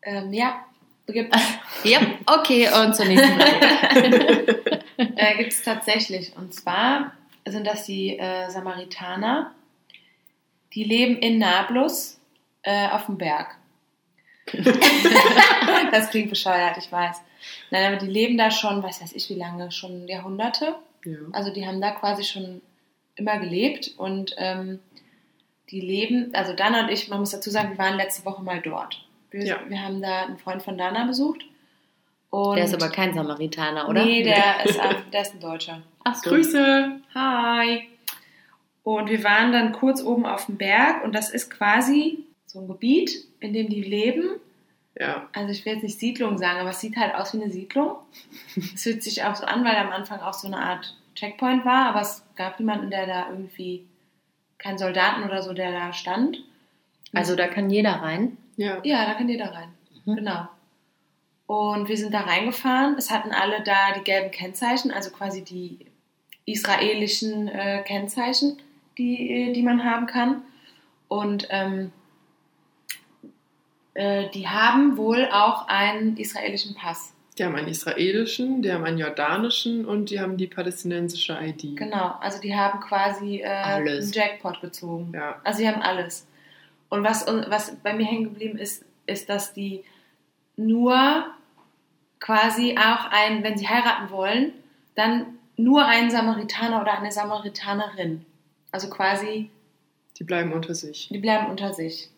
[0.03, 0.55] Ähm, ja,
[1.07, 1.41] gibt es.
[1.83, 4.81] Ja, okay, und zur nächsten Frage.
[4.97, 6.33] äh, gibt es tatsächlich.
[6.35, 7.11] Und zwar
[7.45, 9.53] sind das die äh, Samaritaner,
[10.73, 12.19] die leben in Nablus
[12.63, 13.55] äh, auf dem Berg.
[15.91, 17.21] das klingt bescheuert, ich weiß.
[17.71, 20.75] Nein, aber die leben da schon, was weiß ich wie lange, schon Jahrhunderte.
[21.03, 21.17] Ja.
[21.31, 22.61] Also die haben da quasi schon
[23.15, 24.79] immer gelebt und ähm,
[25.69, 28.61] die leben, also Dana und ich, man muss dazu sagen, wir waren letzte Woche mal
[28.61, 29.03] dort.
[29.31, 29.59] Wir, Ja.
[29.67, 31.43] wir haben da einen Freund von Dana besucht.
[32.35, 34.03] Und Der ist aber kein Samaritaner, oder?
[34.03, 35.81] Nee, der ist, ein- der ist ein Deutscher.
[36.03, 36.29] Ach so.
[36.29, 36.99] Grüße!
[37.13, 37.87] Hi.
[38.83, 42.67] Und wir waren dann kurz oben auf dem Berg und das ist quasi so ein
[42.67, 44.39] Gebiet, in dem die leben.
[44.99, 47.51] Ja, Also ich will jetzt nicht Siedlung sagen, aber es sieht halt aus wie eine
[47.51, 47.95] Siedlung.
[48.73, 51.87] Es fühlt sich auch so an, weil am Anfang auch so eine Art Checkpoint war,
[51.89, 53.85] aber es gab niemanden, der da irgendwie,
[54.57, 56.37] keinen Soldaten oder so, der da stand.
[57.13, 58.37] Also da kann jeder rein.
[58.57, 58.77] ja.
[58.83, 59.69] Ja, da kann jeder rein.
[60.05, 60.15] Mhm.
[60.15, 60.47] Genau.
[61.47, 62.95] Und wir sind da reingefahren.
[62.97, 65.85] Es hatten alle da die gelben Kennzeichen, also quasi die
[66.45, 68.57] israelischen äh, Kennzeichen,
[68.97, 70.41] die, äh, die man haben kann.
[71.07, 71.91] Und ähm,
[73.93, 77.13] äh, die haben wohl auch einen israelischen Pass.
[77.37, 81.75] Die haben einen israelischen, die haben einen jordanischen und die haben die palästinensische ID.
[81.75, 85.11] Genau, also die haben quasi äh, einen Jackpot gezogen.
[85.13, 85.41] Ja.
[85.43, 86.27] Also sie haben alles.
[86.89, 89.83] Und was, was bei mir hängen geblieben ist, ist, dass die
[90.57, 91.25] nur
[92.19, 94.53] quasi auch ein, wenn sie heiraten wollen,
[94.95, 95.25] dann
[95.57, 98.25] nur einen Samaritaner oder eine Samaritanerin.
[98.71, 99.49] Also quasi,
[100.19, 101.07] Die bleiben unter sich.
[101.09, 102.09] die bleiben unter sich.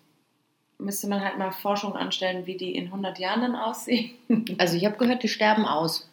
[0.80, 4.12] Müsste man halt mal Forschung anstellen, wie die in 100 Jahren dann aussehen.
[4.60, 6.10] Also ich habe gehört, die sterben aus.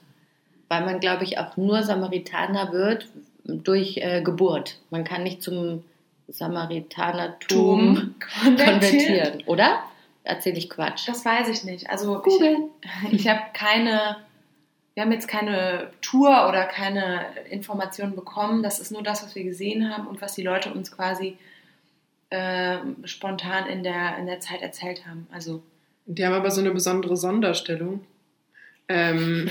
[0.68, 3.06] Weil man, glaube ich, auch nur Samaritaner wird
[3.44, 4.78] durch äh, Geburt.
[4.90, 5.84] Man kann nicht zum
[6.28, 9.82] Samaritanertum konvertieren, oder?
[10.24, 11.06] Erzähle ich Quatsch.
[11.06, 11.90] Das weiß ich nicht.
[11.90, 12.70] Also ich, Google.
[13.12, 14.16] Ich habe keine,
[14.94, 18.62] wir haben jetzt keine Tour oder keine Informationen bekommen.
[18.62, 21.36] Das ist nur das, was wir gesehen haben und was die Leute uns quasi
[22.30, 25.26] äh, spontan in der, in der Zeit erzählt haben.
[25.30, 25.62] Also
[26.06, 28.00] Die haben aber so eine besondere Sonderstellung.
[28.88, 29.48] Ähm,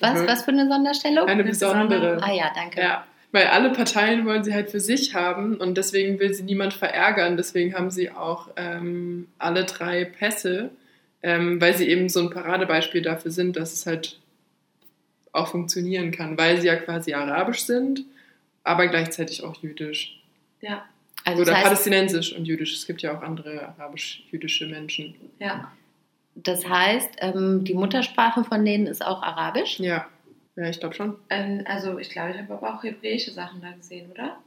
[0.00, 1.28] Was, was für eine Sonderstellung?
[1.28, 2.20] Eine besondere.
[2.20, 2.80] Ah ja, danke.
[2.80, 3.04] Ja,
[3.34, 7.36] weil alle Parteien wollen sie halt für sich haben und deswegen will sie niemand verärgern.
[7.36, 10.70] Deswegen haben sie auch ähm, alle drei Pässe,
[11.20, 14.20] ähm, weil sie eben so ein Paradebeispiel dafür sind, dass es halt
[15.32, 18.04] auch funktionieren kann, weil sie ja quasi arabisch sind,
[18.62, 20.22] aber gleichzeitig auch jüdisch.
[20.60, 20.84] ja,
[21.24, 22.72] Also Oder das heißt, palästinensisch und jüdisch.
[22.72, 25.12] Es gibt ja auch andere arabisch-jüdische Menschen.
[25.40, 25.72] ja.
[26.36, 29.80] das heißt ähm, die Muttersprache von denen ist auch Arabisch.
[29.80, 30.06] Ja,
[30.56, 31.16] ja, ich glaube schon.
[31.30, 34.38] Ähm, also ich glaube, ich habe aber auch hebräische Sachen da gesehen, oder?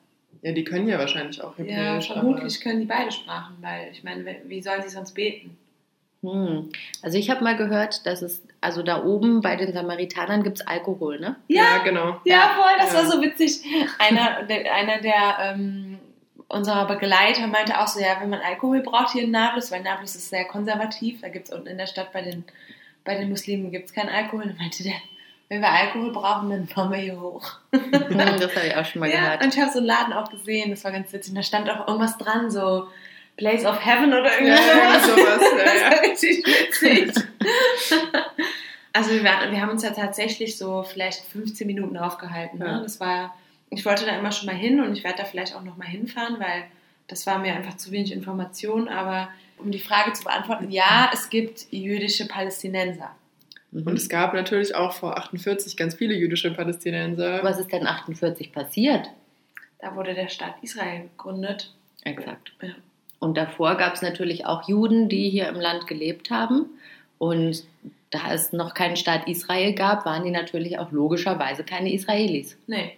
[0.42, 2.08] Ja, die können ja wahrscheinlich auch Ja, Hebräisch.
[2.12, 5.58] vermutlich können die beide Sprachen, weil ich meine, wie sollen sie sonst beten?
[6.24, 6.70] Hm.
[7.04, 10.68] Also ich habe mal gehört, dass es, also da oben bei den Samaritanern gibt es
[10.68, 11.28] Alkohol, ne?
[11.28, 12.20] aber, ja, genau.
[12.26, 13.00] Ja, voll, das Ja.
[13.00, 13.64] war so witzig.
[14.00, 16.00] Einer, der, einer der ähm,
[16.48, 20.16] unserer Begleiter meinte auch so, ja, wenn man Alkohol braucht hier in Nablus, weil Nablus
[20.16, 22.44] ist sehr konservativ, da gibt es unten in der Stadt bei den,
[23.04, 24.46] bei den Muslimen gibt es keinen Alkohol.
[24.48, 24.94] Dann meinte der,
[25.50, 27.46] wenn wir Alkohol brauchen, dann fahren wir hier hoch.
[27.72, 29.44] Hm, das habe ich auch schon mal ja, gehört.
[29.44, 31.32] und ich habe so einen Laden auch gesehen, das war ganz witzig.
[31.32, 32.88] Und da stand auch irgendwas dran, so
[33.38, 35.08] Place of Heaven oder Ja, irgendwas.
[35.08, 35.42] irgendwie sowas.
[35.58, 35.92] Ja, Das ja.
[35.92, 37.14] war richtig witzig.
[38.94, 42.58] Also wir, waren, wir haben uns ja tatsächlich so vielleicht 15 Minuten aufgehalten.
[42.58, 42.66] Ne?
[42.66, 42.80] Ja.
[42.80, 43.36] Das war,
[43.70, 45.86] ich wollte da immer schon mal hin und ich werde da vielleicht auch noch mal
[45.88, 46.64] hinfahren, weil
[47.08, 48.88] das war mir einfach zu wenig Information.
[48.88, 49.30] Aber
[49.60, 53.12] um die Frage zu beantworten, ja, es gibt jüdische Palästinenser.
[53.86, 57.44] Und es gab natürlich auch vor 48 ganz viele jüdische Palästinenser.
[57.44, 59.10] Was ist denn 48 passiert?
[59.80, 61.74] Da wurde der Staat Israel gegründet.
[62.04, 62.54] Exakt.
[62.62, 62.70] Ja.
[63.20, 66.66] Und davor gab es natürlich auch Juden, die hier im Land gelebt haben.
[67.18, 67.64] Und
[68.10, 72.58] da es noch keinen Staat Israel gab, waren die natürlich auch logischerweise keine Israelis.
[72.68, 72.98] Nee.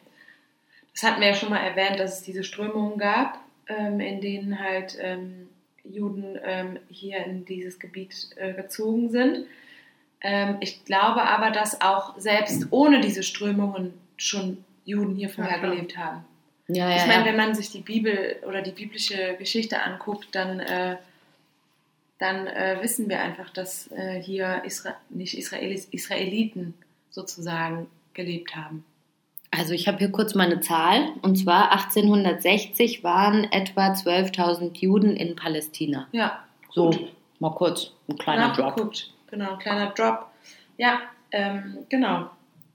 [0.93, 4.59] Das hatten wir ja schon mal erwähnt, dass es diese Strömungen gab, ähm, in denen
[4.59, 5.47] halt ähm,
[5.83, 9.45] Juden ähm, hier in dieses Gebiet äh, gezogen sind.
[10.21, 15.69] Ähm, ich glaube aber, dass auch selbst ohne diese Strömungen schon Juden hier vorher Ja,
[15.69, 16.25] gelebt haben.
[16.67, 20.97] Ja, ich meine, wenn man sich die Bibel oder die biblische Geschichte anguckt, dann, äh,
[22.19, 26.75] dann äh, wissen wir einfach, dass äh, hier Isra nicht Israelis, Israeliten
[27.09, 28.85] sozusagen gelebt haben.
[29.51, 31.09] Also ich habe hier kurz mal eine Zahl.
[31.23, 36.07] Und zwar 1860 waren etwa 12.000 Juden in Palästina.
[36.11, 37.11] Ja, So So, Gut.
[37.39, 38.93] mal kurz ein kleiner Drop.
[39.31, 40.27] Genau, kleiner Drop.
[40.77, 42.29] Ja, ähm, genau.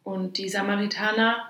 [0.04, 1.48] Und die Samaritaner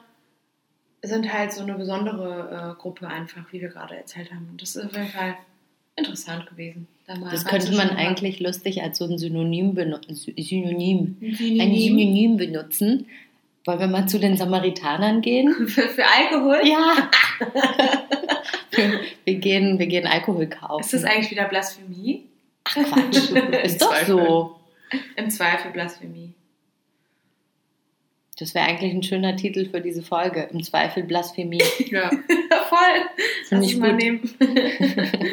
[1.03, 4.49] sind halt so eine besondere äh, Gruppe einfach, wie wir gerade erzählt haben.
[4.51, 5.35] Und das ist auf jeden Fall
[5.97, 6.87] interessant gewesen.
[7.07, 11.79] Da Das könnte man eigentlich lustig als so ein Synonym, benu Sy- Synonym, ein Synonym
[11.79, 13.07] Synonym benutzen.
[13.67, 15.53] Wollen wir mal zu den Samaritanern gehen?
[15.69, 16.61] für, für Alkohol.
[16.65, 17.11] Ja.
[19.25, 20.81] wir, gehen, wir gehen Alkohol kaufen.
[20.81, 22.25] Ist das eigentlich wieder Blasphemie?
[22.65, 23.31] Ach Quatsch.
[23.65, 24.54] Ist doch so.
[25.17, 26.33] Im Zweifel Blasphemie.
[28.39, 30.49] Das wäre eigentlich ein schöner Titel für diese Folge.
[30.53, 31.63] Im Zweifel Blasphemie.
[31.91, 32.11] Ja.
[32.11, 32.79] Voll.
[33.47, 34.01] Finde Lass ich mal gut.
[34.03, 34.21] nehmen.
[34.41, 35.31] cool.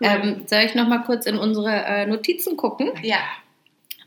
[0.00, 2.90] Ähm, soll ich noch mal kurz in unsere äh, Notizen gucken?
[3.02, 3.18] ja.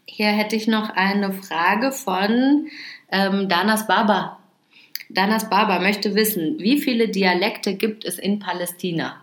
[0.06, 2.68] Hier hätte ich noch eine Frage von
[3.10, 4.38] ähm, Danas Baba.
[5.10, 9.22] Danas Baba möchte wissen, wie viele Dialekte gibt es in Palästina?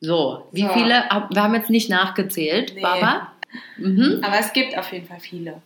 [0.00, 0.68] So, wie So.
[0.68, 1.04] viele?
[1.30, 2.80] Wir haben jetzt nicht nachgezählt, Nee.
[2.80, 3.32] Baba.
[3.76, 4.20] Mhm.
[4.22, 5.62] Aber es gibt auf jeden Fall viele.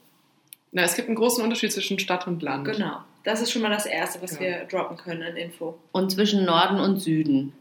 [0.73, 2.65] Na, es gibt einen großen Unterschied zwischen Stadt und Land.
[2.67, 2.99] Genau.
[3.25, 4.41] Das ist schon mal das Erste, was Ja.
[4.41, 5.79] wir droppen können an Info.
[5.93, 7.53] Und zwischen Norden und Süden.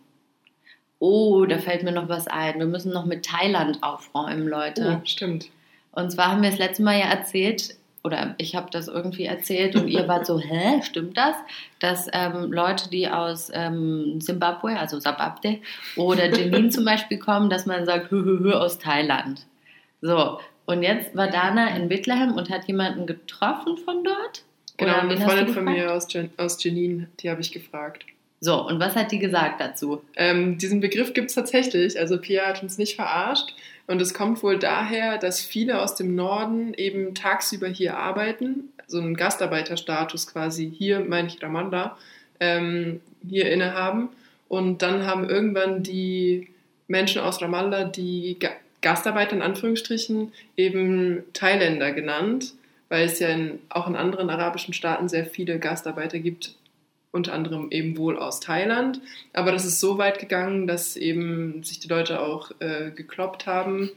[0.99, 2.57] Oh, da fällt mir noch was ein.
[2.59, 4.99] Wir müssen noch mit Thailand aufräumen, Leute.
[5.01, 5.49] Oh, stimmt.
[5.91, 9.75] Und zwar haben wir das letzte Mal ja erzählt, oder ich habe das irgendwie erzählt
[9.75, 11.35] und ihr wart so, hä, stimmt das?
[11.79, 15.59] Dass ähm, Leute, die aus ähm, Zimbabwe, also Sababde
[15.95, 19.45] oder Jenin zum Beispiel kommen, dass man sagt, hö, hö, hö, aus Thailand.
[20.01, 24.43] So, und jetzt war Dana in Bethlehem und hat jemanden getroffen von dort?
[24.77, 28.05] Genau, Oder eine Freundin von mir aus, Gen aus Jenin, die habe ich gefragt.
[28.39, 30.03] So, und was hat die gesagt dazu?
[30.15, 31.99] Ähm, diesen Begriff gibt es tatsächlich.
[31.99, 33.55] Also Pia hat uns nicht verarscht.
[33.88, 38.99] Und es kommt wohl daher, dass viele aus dem Norden eben tagsüber hier arbeiten, so
[38.99, 41.97] einen Gastarbeiterstatus quasi hier, meine ich Ramanda,
[42.39, 44.10] ähm, hier innehaben.
[44.49, 46.49] Und dann haben irgendwann die
[46.88, 48.38] Menschen aus Ramallah, die
[48.81, 52.53] Gastarbeiter in Anführungsstrichen, eben Thailänder genannt,
[52.89, 56.55] weil es ja in, auch in anderen arabischen Staaten sehr viele Gastarbeiter gibt,
[57.11, 59.01] unter anderem eben wohl aus Thailand.
[59.33, 63.89] Aber das ist so weit gegangen, dass eben sich die Leute auch äh, gekloppt haben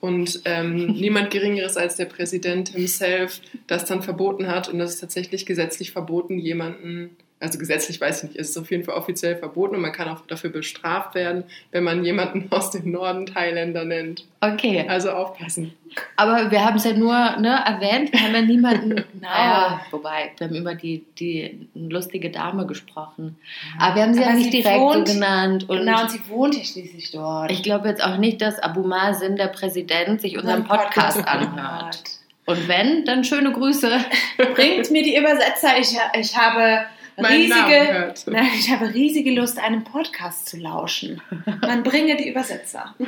[0.00, 4.68] und ähm, niemand Geringeres als der Präsident himself das dann verboten hat.
[4.68, 8.70] Und das ist tatsächlich gesetzlich verboten, jemanden, also gesetzlich weiß ich nicht, es ist auf
[8.70, 12.70] jeden Fall offiziell verboten und man kann auch dafür bestraft werden, wenn man jemanden aus
[12.70, 14.24] dem Norden Thailänder nennt.
[14.40, 15.74] Okay, Also aufpassen.
[16.16, 19.04] aber wir haben es ja nur ne, erwähnt, wir haben ja niemanden.
[19.20, 19.80] Naja.
[19.90, 23.36] Wobei, wir haben über die, die lustige Dame gesprochen.
[23.80, 25.68] Aber wir haben sie Aber ja nicht sie direkt wohnt- so genannt.
[25.68, 27.50] Und genau, und sie wohnt ja schließlich dort.
[27.50, 32.02] ich glaube jetzt auch nicht, dass Abu Mazen, der Präsident, sich unseren Podcast anhört.
[32.44, 33.90] Und wenn, dann schöne Grüße.
[34.54, 35.76] Bringt mir die Übersetzer.
[35.80, 36.84] Ich, ich habe
[37.18, 38.26] riesige, hört.
[38.26, 41.20] nein, ich habe riesige Lust, einem Podcast zu lauschen.
[41.62, 42.94] Man bringe die Übersetzer.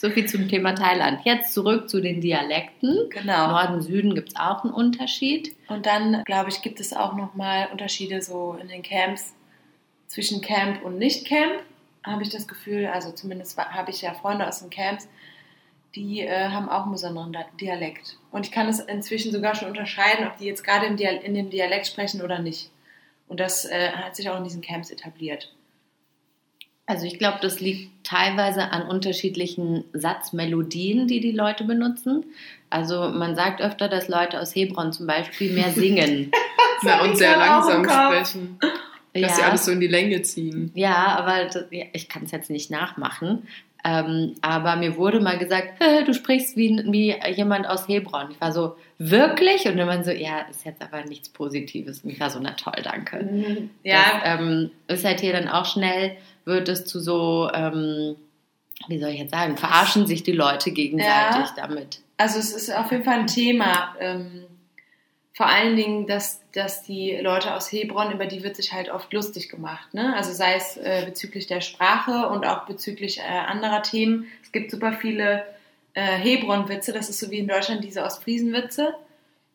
[0.00, 1.22] So viel zum Thema Thailand.
[1.24, 3.10] Jetzt zurück zu den Dialekten.
[3.10, 3.48] Genau.
[3.48, 5.56] Norden, Süden gibt es auch einen Unterschied.
[5.66, 9.34] Und dann, glaube ich, gibt es auch nochmal Unterschiede so in den Camps
[10.06, 11.64] zwischen Camp und Nicht-Camp.
[12.04, 15.08] Habe ich das Gefühl, also zumindest habe ich ja Freunde aus den Camps,
[15.94, 18.18] die äh, haben auch einen besonderen Dialekt.
[18.30, 21.86] Und ich kann es inzwischen sogar schon unterscheiden, ob die jetzt gerade in dem Dialekt
[21.86, 22.70] sprechen oder nicht.
[23.26, 25.52] Und das äh, hat sich auch in diesen Camps etabliert.
[26.86, 32.24] Also ich glaube, das liegt teilweise an unterschiedlichen Satzmelodien, die die Leute benutzen.
[32.70, 36.32] Also man sagt öfter, dass Leute aus Hebron zum Beispiel mehr singen.
[36.82, 38.58] Na, und sehr langsam sprechen.
[39.12, 40.70] Dass sie alles so in die Länge ziehen.
[40.74, 43.46] Ja, aber das, ja, ich kann es jetzt nicht nachmachen.
[43.84, 48.30] Ähm, aber mir wurde mal gesagt, "Hä, du sprichst wie, wie jemand aus Hebron.
[48.32, 49.66] Ich war so, wirklich?
[49.68, 52.00] Und dann man so, ja, ist jetzt aber nichts Positives.
[52.02, 53.68] Und ich war so, na toll, danke.
[53.84, 58.16] Ja, Das, ähm, ist halt hier dann auch schnell, wird es zu so, ähm,
[58.88, 61.54] wie soll ich jetzt sagen, verarschen sich die Leute gegenseitig Ja.
[61.56, 62.00] damit.
[62.16, 63.94] Also es ist auf jeden Fall ein Thema.
[64.00, 64.44] Ähm,
[65.38, 69.12] vor allen Dingen, dass, dass die Leute aus Hebron, über die wird sich halt oft
[69.12, 69.94] lustig gemacht.
[69.94, 70.12] Ne?
[70.16, 74.26] Also sei es äh, bezüglich der Sprache und auch bezüglich äh, anderer Themen.
[74.42, 75.46] Es gibt super viele
[75.94, 76.92] äh, Hebron-Witze.
[76.92, 78.94] Das ist so wie in Deutschland diese Ostfriesen-Witze.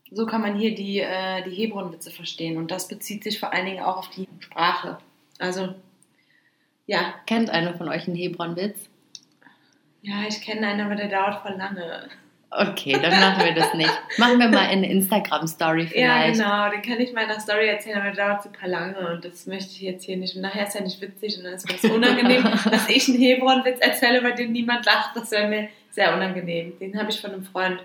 [0.09, 2.55] So kann man hier die, äh, die Hebron-Witze verstehen.
[2.55, 4.99] Und das bezieht sich vor allen Dingen auch auf die Sprache.
[5.37, 5.75] Also,
[6.85, 7.13] ja.
[7.27, 8.87] Kennt einer von euch einen Hebron-Witz?
[10.01, 12.07] Ja, ich kenne einen, aber der dauert voll lange.
[12.55, 13.91] Okay, dann machen wir das nicht.
[14.17, 16.39] Machen wir mal eine Instagram-Story Ja, vielleicht.
[16.39, 19.25] genau, den kann ich mal in der Story erzählen, aber der dauert super lange und
[19.25, 20.35] das möchte ich jetzt hier nicht.
[20.35, 23.17] Und nachher ist ja nicht witzig und dann ist mir das unangenehm, dass ich einen
[23.17, 25.15] Hebron-Witz erzähle, bei dem niemand lacht.
[25.15, 26.77] Das wäre mir sehr unangenehm.
[26.79, 27.79] Den habe ich von einem Freund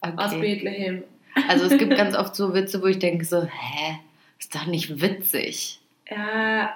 [0.00, 0.40] aus Okay.
[0.40, 1.04] Bethlehem.
[1.48, 3.98] Also es gibt ganz oft so Witze, wo ich denke so, hä,
[4.38, 5.80] ist doch nicht witzig.
[6.08, 6.72] Ja,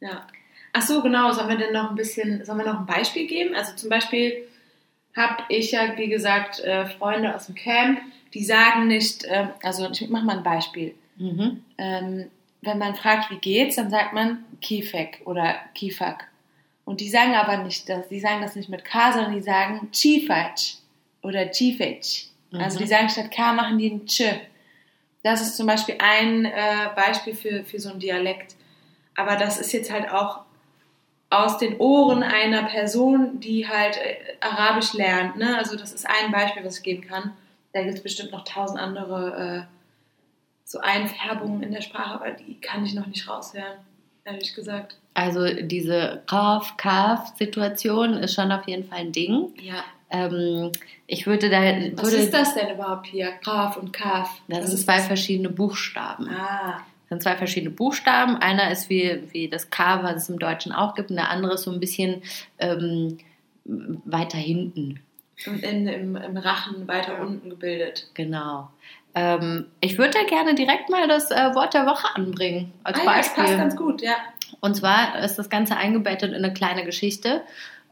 [0.00, 0.26] Ja.
[0.72, 1.30] Ach so, genau.
[1.32, 3.54] Sollen wir denn noch ein bisschen, sollen wir noch ein Beispiel geben?
[3.54, 4.48] Also zum Beispiel
[5.16, 8.00] habe ich ja, wie gesagt, äh, Freunde aus dem Camp,
[8.32, 10.94] die sagen nicht, äh, also ich mache mal ein Beispiel.
[11.16, 11.62] Mhm.
[11.76, 12.30] Ähm,
[12.62, 16.28] wenn man fragt, wie geht's, dann sagt man Kifek oder Kifak.
[16.84, 19.90] Und die sagen aber nicht das, die sagen das nicht mit K, sondern die sagen
[19.92, 20.78] Chifach
[21.22, 21.40] oder.
[21.50, 22.82] Also Mhm.
[22.82, 24.22] die sagen statt K machen die ein Ch.
[25.22, 28.56] Das ist zum Beispiel ein äh, Beispiel für, für so einen Dialekt.
[29.14, 30.40] Aber das ist jetzt halt auch
[31.28, 35.36] aus den Ohren einer Person, die halt äh, Arabisch lernt.
[35.36, 35.56] Ne?
[35.56, 37.32] Also das ist ein Beispiel, was ich geben kann.
[37.72, 39.79] Da gibt es bestimmt noch tausend andere äh,
[40.70, 43.78] so Einfärbungen in der Sprache, aber die kann ich noch nicht raushören,
[44.24, 44.96] ehrlich gesagt.
[45.14, 49.52] Also, diese Kaf-Kaf-Situation ist schon auf jeden Fall ein Ding.
[49.60, 49.82] Ja.
[50.10, 50.70] Ähm,
[51.08, 51.60] ich würde da.
[51.60, 53.32] Was würde, ist das denn überhaupt hier?
[53.44, 54.40] Kaf und Kaf.
[54.46, 56.28] Das Was sind zwei verschiedene Buchstaben.
[56.28, 58.36] Ah, Das sind zwei verschiedene Buchstaben.
[58.36, 61.54] Einer ist wie, wie das K, was es im Deutschen auch gibt, und der andere
[61.54, 62.22] ist so ein bisschen
[62.60, 63.18] ähm,
[63.64, 65.00] weiter hinten.
[65.46, 68.08] in, im, im Rachen weiter unten gebildet.
[68.14, 68.70] Genau.
[69.14, 73.04] Ähm, ich würde da gerne direkt mal das äh, Wort der Woche anbringen, als ah,
[73.04, 73.44] ja, das Beispiel.
[73.44, 74.14] passt ganz gut, ja.
[74.60, 77.42] Und zwar ist das Ganze eingebettet in eine kleine Geschichte.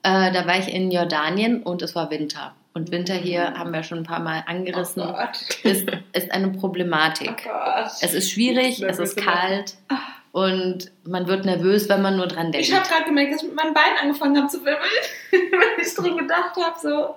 [0.02, 2.54] Äh, da war ich in Jordanien und es war Winter.
[2.74, 5.64] Und Winter hier haben wir schon ein paar Mal angerissen, Oh Gott.
[5.64, 7.44] ist, ist eine Oh Problematik.
[7.44, 7.90] Gott.
[8.00, 9.74] Es ist schwierig, es ist kalt
[10.30, 12.68] und man wird nervös, wenn man nur dran denkt.
[12.68, 14.88] Ich habe gerade gemerkt, dass ich mit meinem Bein angefangen habe zu wirbeln,
[15.32, 17.16] wenn ich dran gedacht habe, so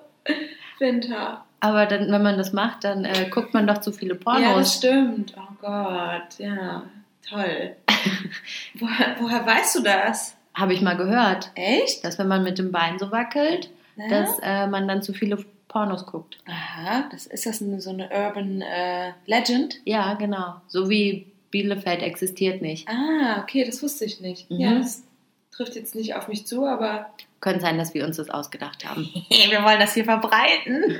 [0.80, 1.46] Winter.
[1.62, 4.24] Aber dann, wenn man das macht, dann äh, guckt man doch zu viele Ja, das
[4.24, 4.76] Pornos.
[4.76, 5.34] stimmt.
[5.38, 6.84] Oh Gott, ja,
[7.28, 7.76] toll.
[8.80, 10.36] woher, woher weißt du das?
[10.54, 12.04] Habe ich mal gehört, Echt?
[12.04, 14.08] dass wenn man mit dem Bein so wackelt, Ja?
[14.10, 16.38] dass äh, man dann zu viele Pornos guckt.
[16.50, 19.76] Aha, das ist das eine, so eine Urban äh, Legend?
[19.86, 20.56] Ja, genau.
[20.68, 22.90] So wie Bielefeld existiert nicht.
[22.90, 24.50] Ah, okay, das wusste ich nicht.
[24.52, 24.60] Mhm.
[24.60, 25.04] Ja, das
[25.52, 27.10] trifft jetzt nicht auf mich zu, aber
[27.42, 29.04] Könnte sein, dass wir uns das ausgedacht haben.
[29.30, 30.98] wir wollen das hier verbreiten.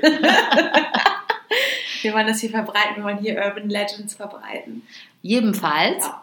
[2.02, 4.82] wir wollen das hier verbreiten, wir wollen hier Urban Legends verbreiten.
[5.22, 6.22] Jedenfalls Ja.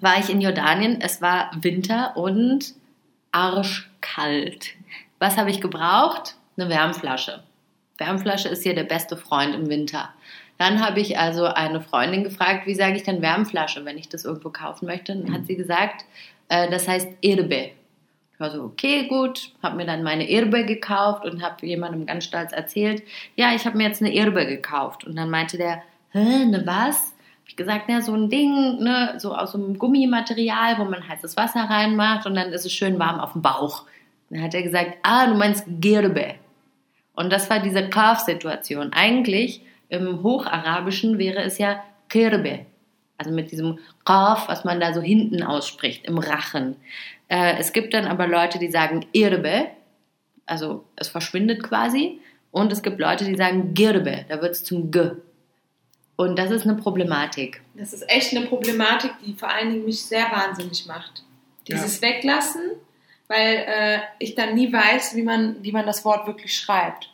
[0.00, 1.00] war ich in Jordanien.
[1.00, 2.74] Es war Winter und
[3.32, 4.70] arschkalt.
[5.18, 6.36] Was habe ich gebraucht?
[6.56, 7.42] Eine Wärmflasche.
[7.98, 10.10] Wärmflasche ist hier der beste Freund im Winter.
[10.56, 14.24] Dann habe ich also eine Freundin gefragt, wie sage ich denn Wärmflasche, wenn ich das
[14.24, 15.14] irgendwo kaufen möchte.
[15.16, 16.04] Dann hat sie gesagt,
[16.48, 17.70] äh, das heißt Irbe.
[18.38, 22.22] Ich war so, okay, gut, habe mir dann meine Irbe gekauft und habe jemandem ganz
[22.22, 23.02] stolz erzählt,
[23.34, 25.02] ja, ich habe mir jetzt eine Irbe gekauft.
[25.02, 27.14] Und dann meinte der, hä, eine was?
[27.40, 31.08] Hab ich gesagt, ja, so ein Ding, ne, so aus so einem Gummimaterial, wo man
[31.08, 33.86] heißes Wasser reinmacht und dann ist es schön warm auf dem Bauch.
[34.30, 36.36] Dann hat er gesagt, ah, du meinst Girbe.
[37.16, 38.92] Und das war diese Kaf-Situation.
[38.92, 42.66] Eigentlich im Hocharabischen wäre es ja Kirbe.
[43.18, 46.76] Also mit diesem Kaf, was man da so hinten ausspricht, im Rachen.
[47.28, 49.66] Äh, es gibt dann aber Leute, die sagen Irbe,
[50.46, 52.20] also es verschwindet quasi.
[52.50, 55.10] Und es gibt Leute, die sagen Girbe, da wird es zum G.
[56.16, 57.60] Und das ist eine Problematik.
[57.74, 61.22] Das ist echt eine Problematik, die vor allen Dingen mich sehr wahnsinnig macht.
[61.68, 62.62] Dieses Weglassen,
[63.28, 67.10] weil äh, ich dann nie weiß, wie man, wie man das Wort wirklich schreibt.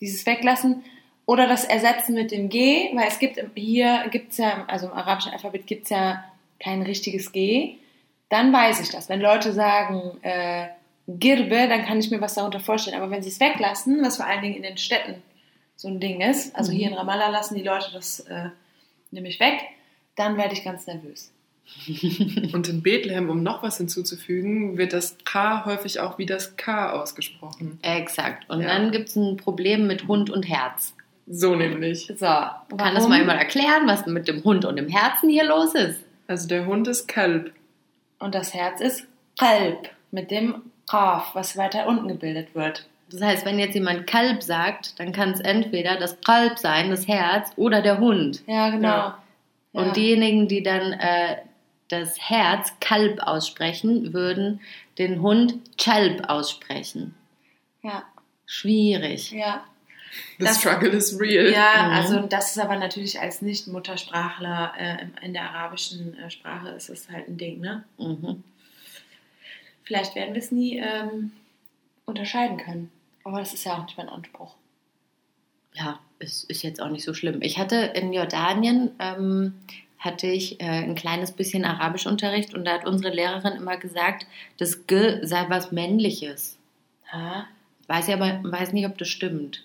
[0.00, 0.84] Dieses Weglassen
[1.26, 4.92] oder das Ersetzen mit dem G, weil es gibt hier gibt es ja, also im
[4.92, 6.24] arabischen Alphabet gibt es ja
[6.60, 7.74] kein richtiges G.
[8.28, 9.08] Dann weiß ich das.
[9.08, 10.68] Wenn Leute sagen äh,
[11.06, 12.96] Girbe, dann kann ich mir was darunter vorstellen.
[13.00, 15.22] Aber wenn sie es weglassen, was vor allen Dingen in den Städten
[15.76, 18.48] so ein Ding ist, also hier in Ramallah lassen die Leute das äh,
[19.10, 19.60] nämlich weg,
[20.16, 21.30] dann werde ich ganz nervös.
[22.52, 26.92] Und in Bethlehem, um noch was hinzuzufügen, wird das K häufig auch wie das K
[26.92, 27.78] ausgesprochen.
[27.82, 28.48] Exakt.
[28.48, 28.68] Und Ja.
[28.68, 30.94] dann gibt es ein Problem mit Hund und Herz.
[31.26, 32.06] So nämlich.
[32.06, 33.10] So, kann das Warum?
[33.10, 36.00] mal jemand erklären, was mit dem Hund und dem Herzen hier los ist?
[36.28, 37.52] Also der Hund ist Kalb.
[38.18, 39.06] Und das Herz ist
[39.38, 42.86] Kalb mit dem Kaf, was weiter unten gebildet wird.
[43.10, 47.06] Das heißt, wenn jetzt jemand Kalb sagt, dann kann es entweder das Kalb sein, das
[47.06, 48.42] Herz, oder der Hund.
[48.46, 48.88] Ja, genau.
[48.88, 49.18] Ja.
[49.72, 49.82] Ja.
[49.82, 51.36] Und diejenigen, die dann äh,
[51.88, 54.60] das Herz Kalb aussprechen, würden
[54.98, 57.14] den Hund Chalb aussprechen.
[57.82, 58.02] Ja,
[58.46, 59.30] Schwierig.
[59.32, 59.64] ja.
[60.38, 61.50] The Das- struggle is real.
[61.50, 61.92] Ja, Mhm.
[61.94, 67.08] also das ist aber natürlich als Nicht-Muttersprachler äh, in- der arabischen äh, Sprache ist es
[67.10, 67.84] halt ein Ding, ne?
[67.98, 68.42] Mhm.
[69.84, 71.32] Vielleicht werden wir es nie ähm,
[72.04, 72.90] unterscheiden können.
[73.24, 74.54] Aber das ist ja auch nicht mein Anspruch.
[75.74, 77.42] Ja, ist, ist jetzt auch nicht so schlimm.
[77.42, 79.54] Ich hatte in Jordanien, ähm,
[79.98, 84.26] hatte ich äh, ein kleines bisschen Arabischunterricht und da hat unsere Lehrerin immer gesagt,
[84.58, 86.56] das G sei was Männliches.
[87.10, 87.44] Ah,
[87.88, 89.64] Weiß ich aber weiß nicht, ob das stimmt.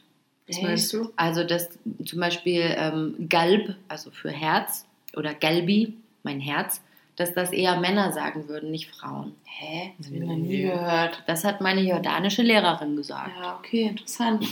[0.58, 1.12] Was meinst du?
[1.16, 1.70] Also das
[2.06, 4.86] zum Beispiel ähm, Galb, also für Herz,
[5.16, 5.94] oder Galbi,
[6.24, 6.82] mein Herz,
[7.16, 9.36] dass das eher Männer sagen würden, nicht Frauen.
[9.44, 9.94] Hä?
[9.98, 11.24] Das habe ich noch nie gehört.
[11.28, 13.32] Das hat meine jordanische Lehrerin gesagt.
[13.40, 14.46] Ja, okay, interessant.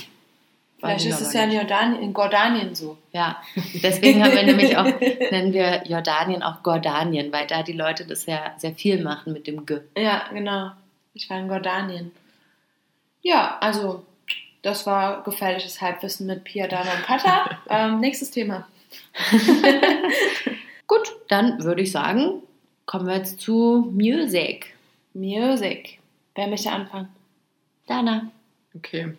[0.80, 1.52] Vielleicht ich ist es ja in.
[1.52, 2.98] Jordanien, in Jordanien so.
[3.12, 3.42] Ja,
[3.84, 4.86] deswegen haben wir nämlich auch,
[5.32, 9.46] nennen wir Jordanien auch Gordanien, weil da die Leute das ja sehr viel machen mit
[9.48, 9.80] dem G.
[9.98, 10.72] Ja, genau.
[11.14, 12.12] Ich war in Jordanien.
[13.22, 14.06] Ja, also,
[14.62, 17.60] das war gefährliches Halbwissen mit Pia, Dana und Kata.
[17.70, 18.68] ähm, nächstes Thema.
[20.88, 22.42] Gut, dann würde ich sagen,
[22.86, 24.74] kommen wir jetzt zu Music.
[25.14, 26.00] Music.
[26.36, 27.10] Wer möchte anfangen?
[27.88, 28.32] Dana.
[28.76, 29.14] Okay.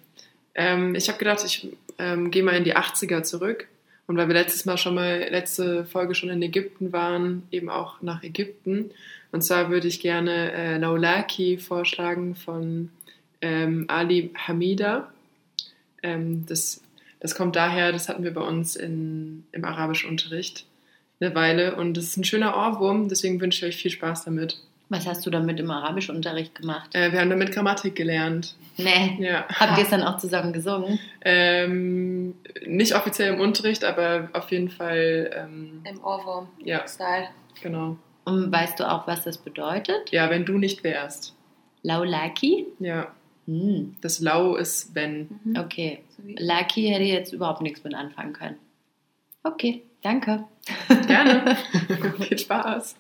[0.55, 1.69] Ähm, ich habe gedacht, ich
[1.99, 3.69] ähm, gehe mal in die 80er zurück.
[4.07, 8.03] Und weil wir letztes Mal schon mal, letzte Folge schon in Ägypten waren, eben auch
[8.03, 8.91] nach Ägypten.
[9.31, 12.91] Und zwar würde ich gerne äh, Laulaki vorschlagen von
[13.41, 15.13] ähm, Ali Hamida.
[16.03, 16.83] Ähm, das,
[17.21, 20.67] das kommt daher, das hatten wir bei uns in, im Arabischunterricht
[21.21, 21.77] eine Weile.
[21.77, 24.59] Und das ist ein schöner Ohrwurm, deswegen wünsche ich euch viel Spaß damit.
[24.89, 26.95] Was hast du damit im Arabischunterricht gemacht?
[26.97, 28.57] Äh, wir haben damit Grammatik gelernt.
[28.77, 29.19] Nee.
[29.21, 29.47] Ja.
[29.49, 30.99] Habt ihr es dann auch zusammen gesungen?
[31.21, 32.35] Ähm,
[32.67, 36.49] nicht offiziell im Unterricht, aber auf jeden Fall, ähm, Im Ohrwurm.
[36.65, 37.29] ja, Style.
[37.63, 37.99] genau.
[38.25, 40.11] Und weißt du auch, was das bedeutet?
[40.11, 41.35] Ja, wenn du nicht wärst.
[41.83, 42.67] Laulaki?
[42.81, 43.13] Ja,
[43.47, 45.41] Hm, das Lau ist wenn.
[45.59, 46.01] okay.
[46.17, 48.57] So wie- Lucky hätte ich jetzt überhaupt nichts mit anfangen können.
[49.43, 50.45] Okay, danke.
[51.07, 51.57] Gerne.
[52.29, 52.95] Viel Spaß.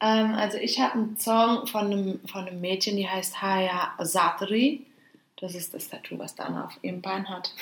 [0.00, 4.86] Ähm, also ich habe einen Song von einem, von einem Mädchen, die heißt Haya Satri.
[5.40, 7.52] Das ist das Tattoo, was Dana auf ihrem Bein hat.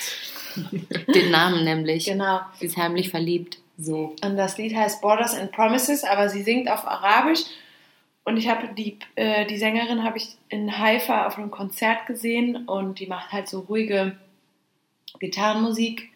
[1.15, 2.05] Den Namen nämlich.
[2.05, 2.41] Genau.
[2.59, 3.59] Sie ist heimlich verliebt.
[3.79, 4.15] So.
[4.23, 7.41] Und das Lied heißt Borders and Promises, aber sie singt auf Arabisch.
[8.25, 12.69] Und ich habe die, äh, die Sängerin habe ich in Haifa auf einem Konzert gesehen
[12.69, 14.17] und die macht halt so ruhige
[15.19, 16.11] Gitarrenmusik.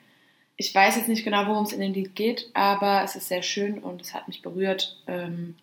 [0.56, 3.42] Ich weiß jetzt nicht genau, worum es in dem Lied geht, aber es ist sehr
[3.42, 4.96] schön und es hat mich berührt.
[5.06, 5.56] Ähm,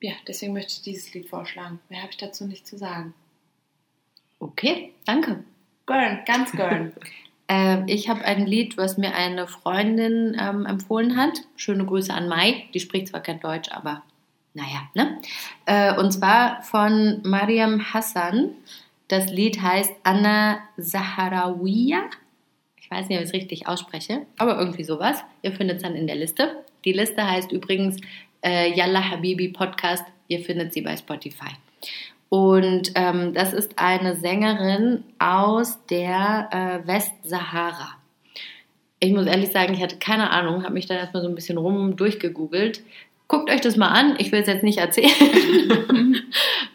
[0.00, 1.80] ja, deswegen möchte ich dieses Lied vorschlagen.
[1.88, 3.14] Mehr habe ich dazu nicht zu sagen.
[4.38, 5.44] Okay, danke.
[5.86, 6.92] Gern, ganz gern.
[7.48, 11.42] Äh, ich habe ein Lied, was mir eine Freundin ähm, empfohlen hat.
[11.54, 12.64] Schöne Grüße an Mai.
[12.74, 14.02] Die spricht zwar kein Deutsch, aber
[14.56, 15.20] naja, ne?
[15.66, 18.52] Äh, und zwar von Mariam Hassan.
[19.08, 22.04] Das Lied heißt Anna Saharawiya.
[22.80, 25.22] Ich weiß nicht, ob ich es richtig ausspreche, aber irgendwie sowas.
[25.42, 26.64] Ihr findet es dann in der Liste.
[26.84, 27.98] Die Liste heißt übrigens
[28.42, 30.04] äh, Yalla Habibi Podcast.
[30.28, 31.50] Ihr findet sie bei Spotify.
[32.30, 37.96] Und ähm, das ist eine Sängerin aus der äh, Westsahara.
[38.98, 41.58] Ich muss ehrlich sagen, ich hatte keine Ahnung, habe mich da erstmal so ein bisschen
[41.58, 42.82] rum durchgegoogelt.
[43.28, 45.10] Guckt euch das mal an, ich will es jetzt nicht erzählen.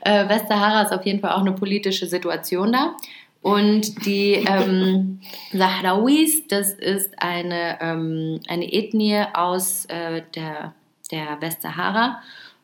[0.02, 2.96] äh, Westsahara ist auf jeden Fall auch eine politische Situation da.
[3.42, 5.20] Und die ähm,
[5.52, 10.74] Sahrawis, das ist eine, ähm, eine Ethnie aus äh, der,
[11.12, 12.22] der Westsahara.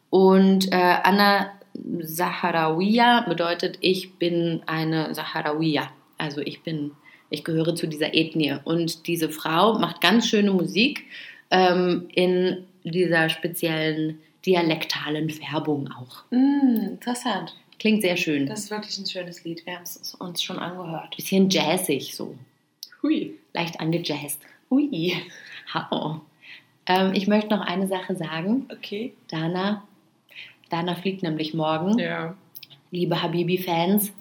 [0.09, 1.51] Und äh, Anna
[1.99, 5.89] Saharawiya bedeutet, ich bin eine Saharawiya.
[6.17, 6.91] Also ich bin,
[7.29, 8.57] ich gehöre zu dieser Ethnie.
[8.63, 11.05] Und diese Frau macht ganz schöne Musik
[11.49, 16.23] ähm, in dieser speziellen dialektalen Färbung auch.
[16.31, 17.55] mm, interessant.
[17.79, 18.47] Klingt sehr schön.
[18.47, 19.65] Das ist wirklich ein schönes Lied.
[19.65, 21.15] Wir haben es uns schon angehört.
[21.15, 22.35] Bisschen jazzig so.
[23.03, 23.35] Hui.
[23.53, 24.41] Leicht angejazzt.
[24.71, 25.13] Ui.
[25.73, 26.21] Hau.
[26.87, 28.67] Ähm, ich möchte noch eine Sache sagen.
[28.71, 29.13] Okay.
[29.29, 29.83] Dana,
[30.69, 31.99] Dana fliegt nämlich morgen.
[31.99, 32.35] Ja.
[32.89, 34.11] Liebe Habibi-Fans,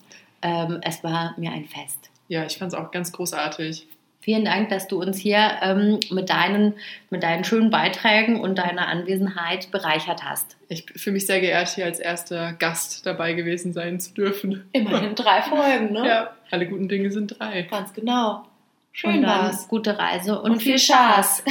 [0.42, 2.10] ähm, es war mir ein Fest.
[2.28, 3.86] Ja, ich fand es auch ganz großartig.
[4.26, 6.74] Vielen Dank, dass du uns hier ähm, mit, deinen,
[7.10, 10.56] mit deinen schönen Beiträgen und deiner Anwesenheit bereichert hast.
[10.68, 14.68] Ich fühle mich sehr geehrt, hier als erster Gast dabei gewesen sein zu dürfen.
[14.72, 16.04] Immerhin drei Folgen, ne?
[16.08, 17.62] Ja, alle guten Dinge sind drei.
[17.70, 18.44] Ganz genau.
[18.90, 19.68] Schön war's.
[19.68, 21.44] gute Reise und, Und viel Spaß.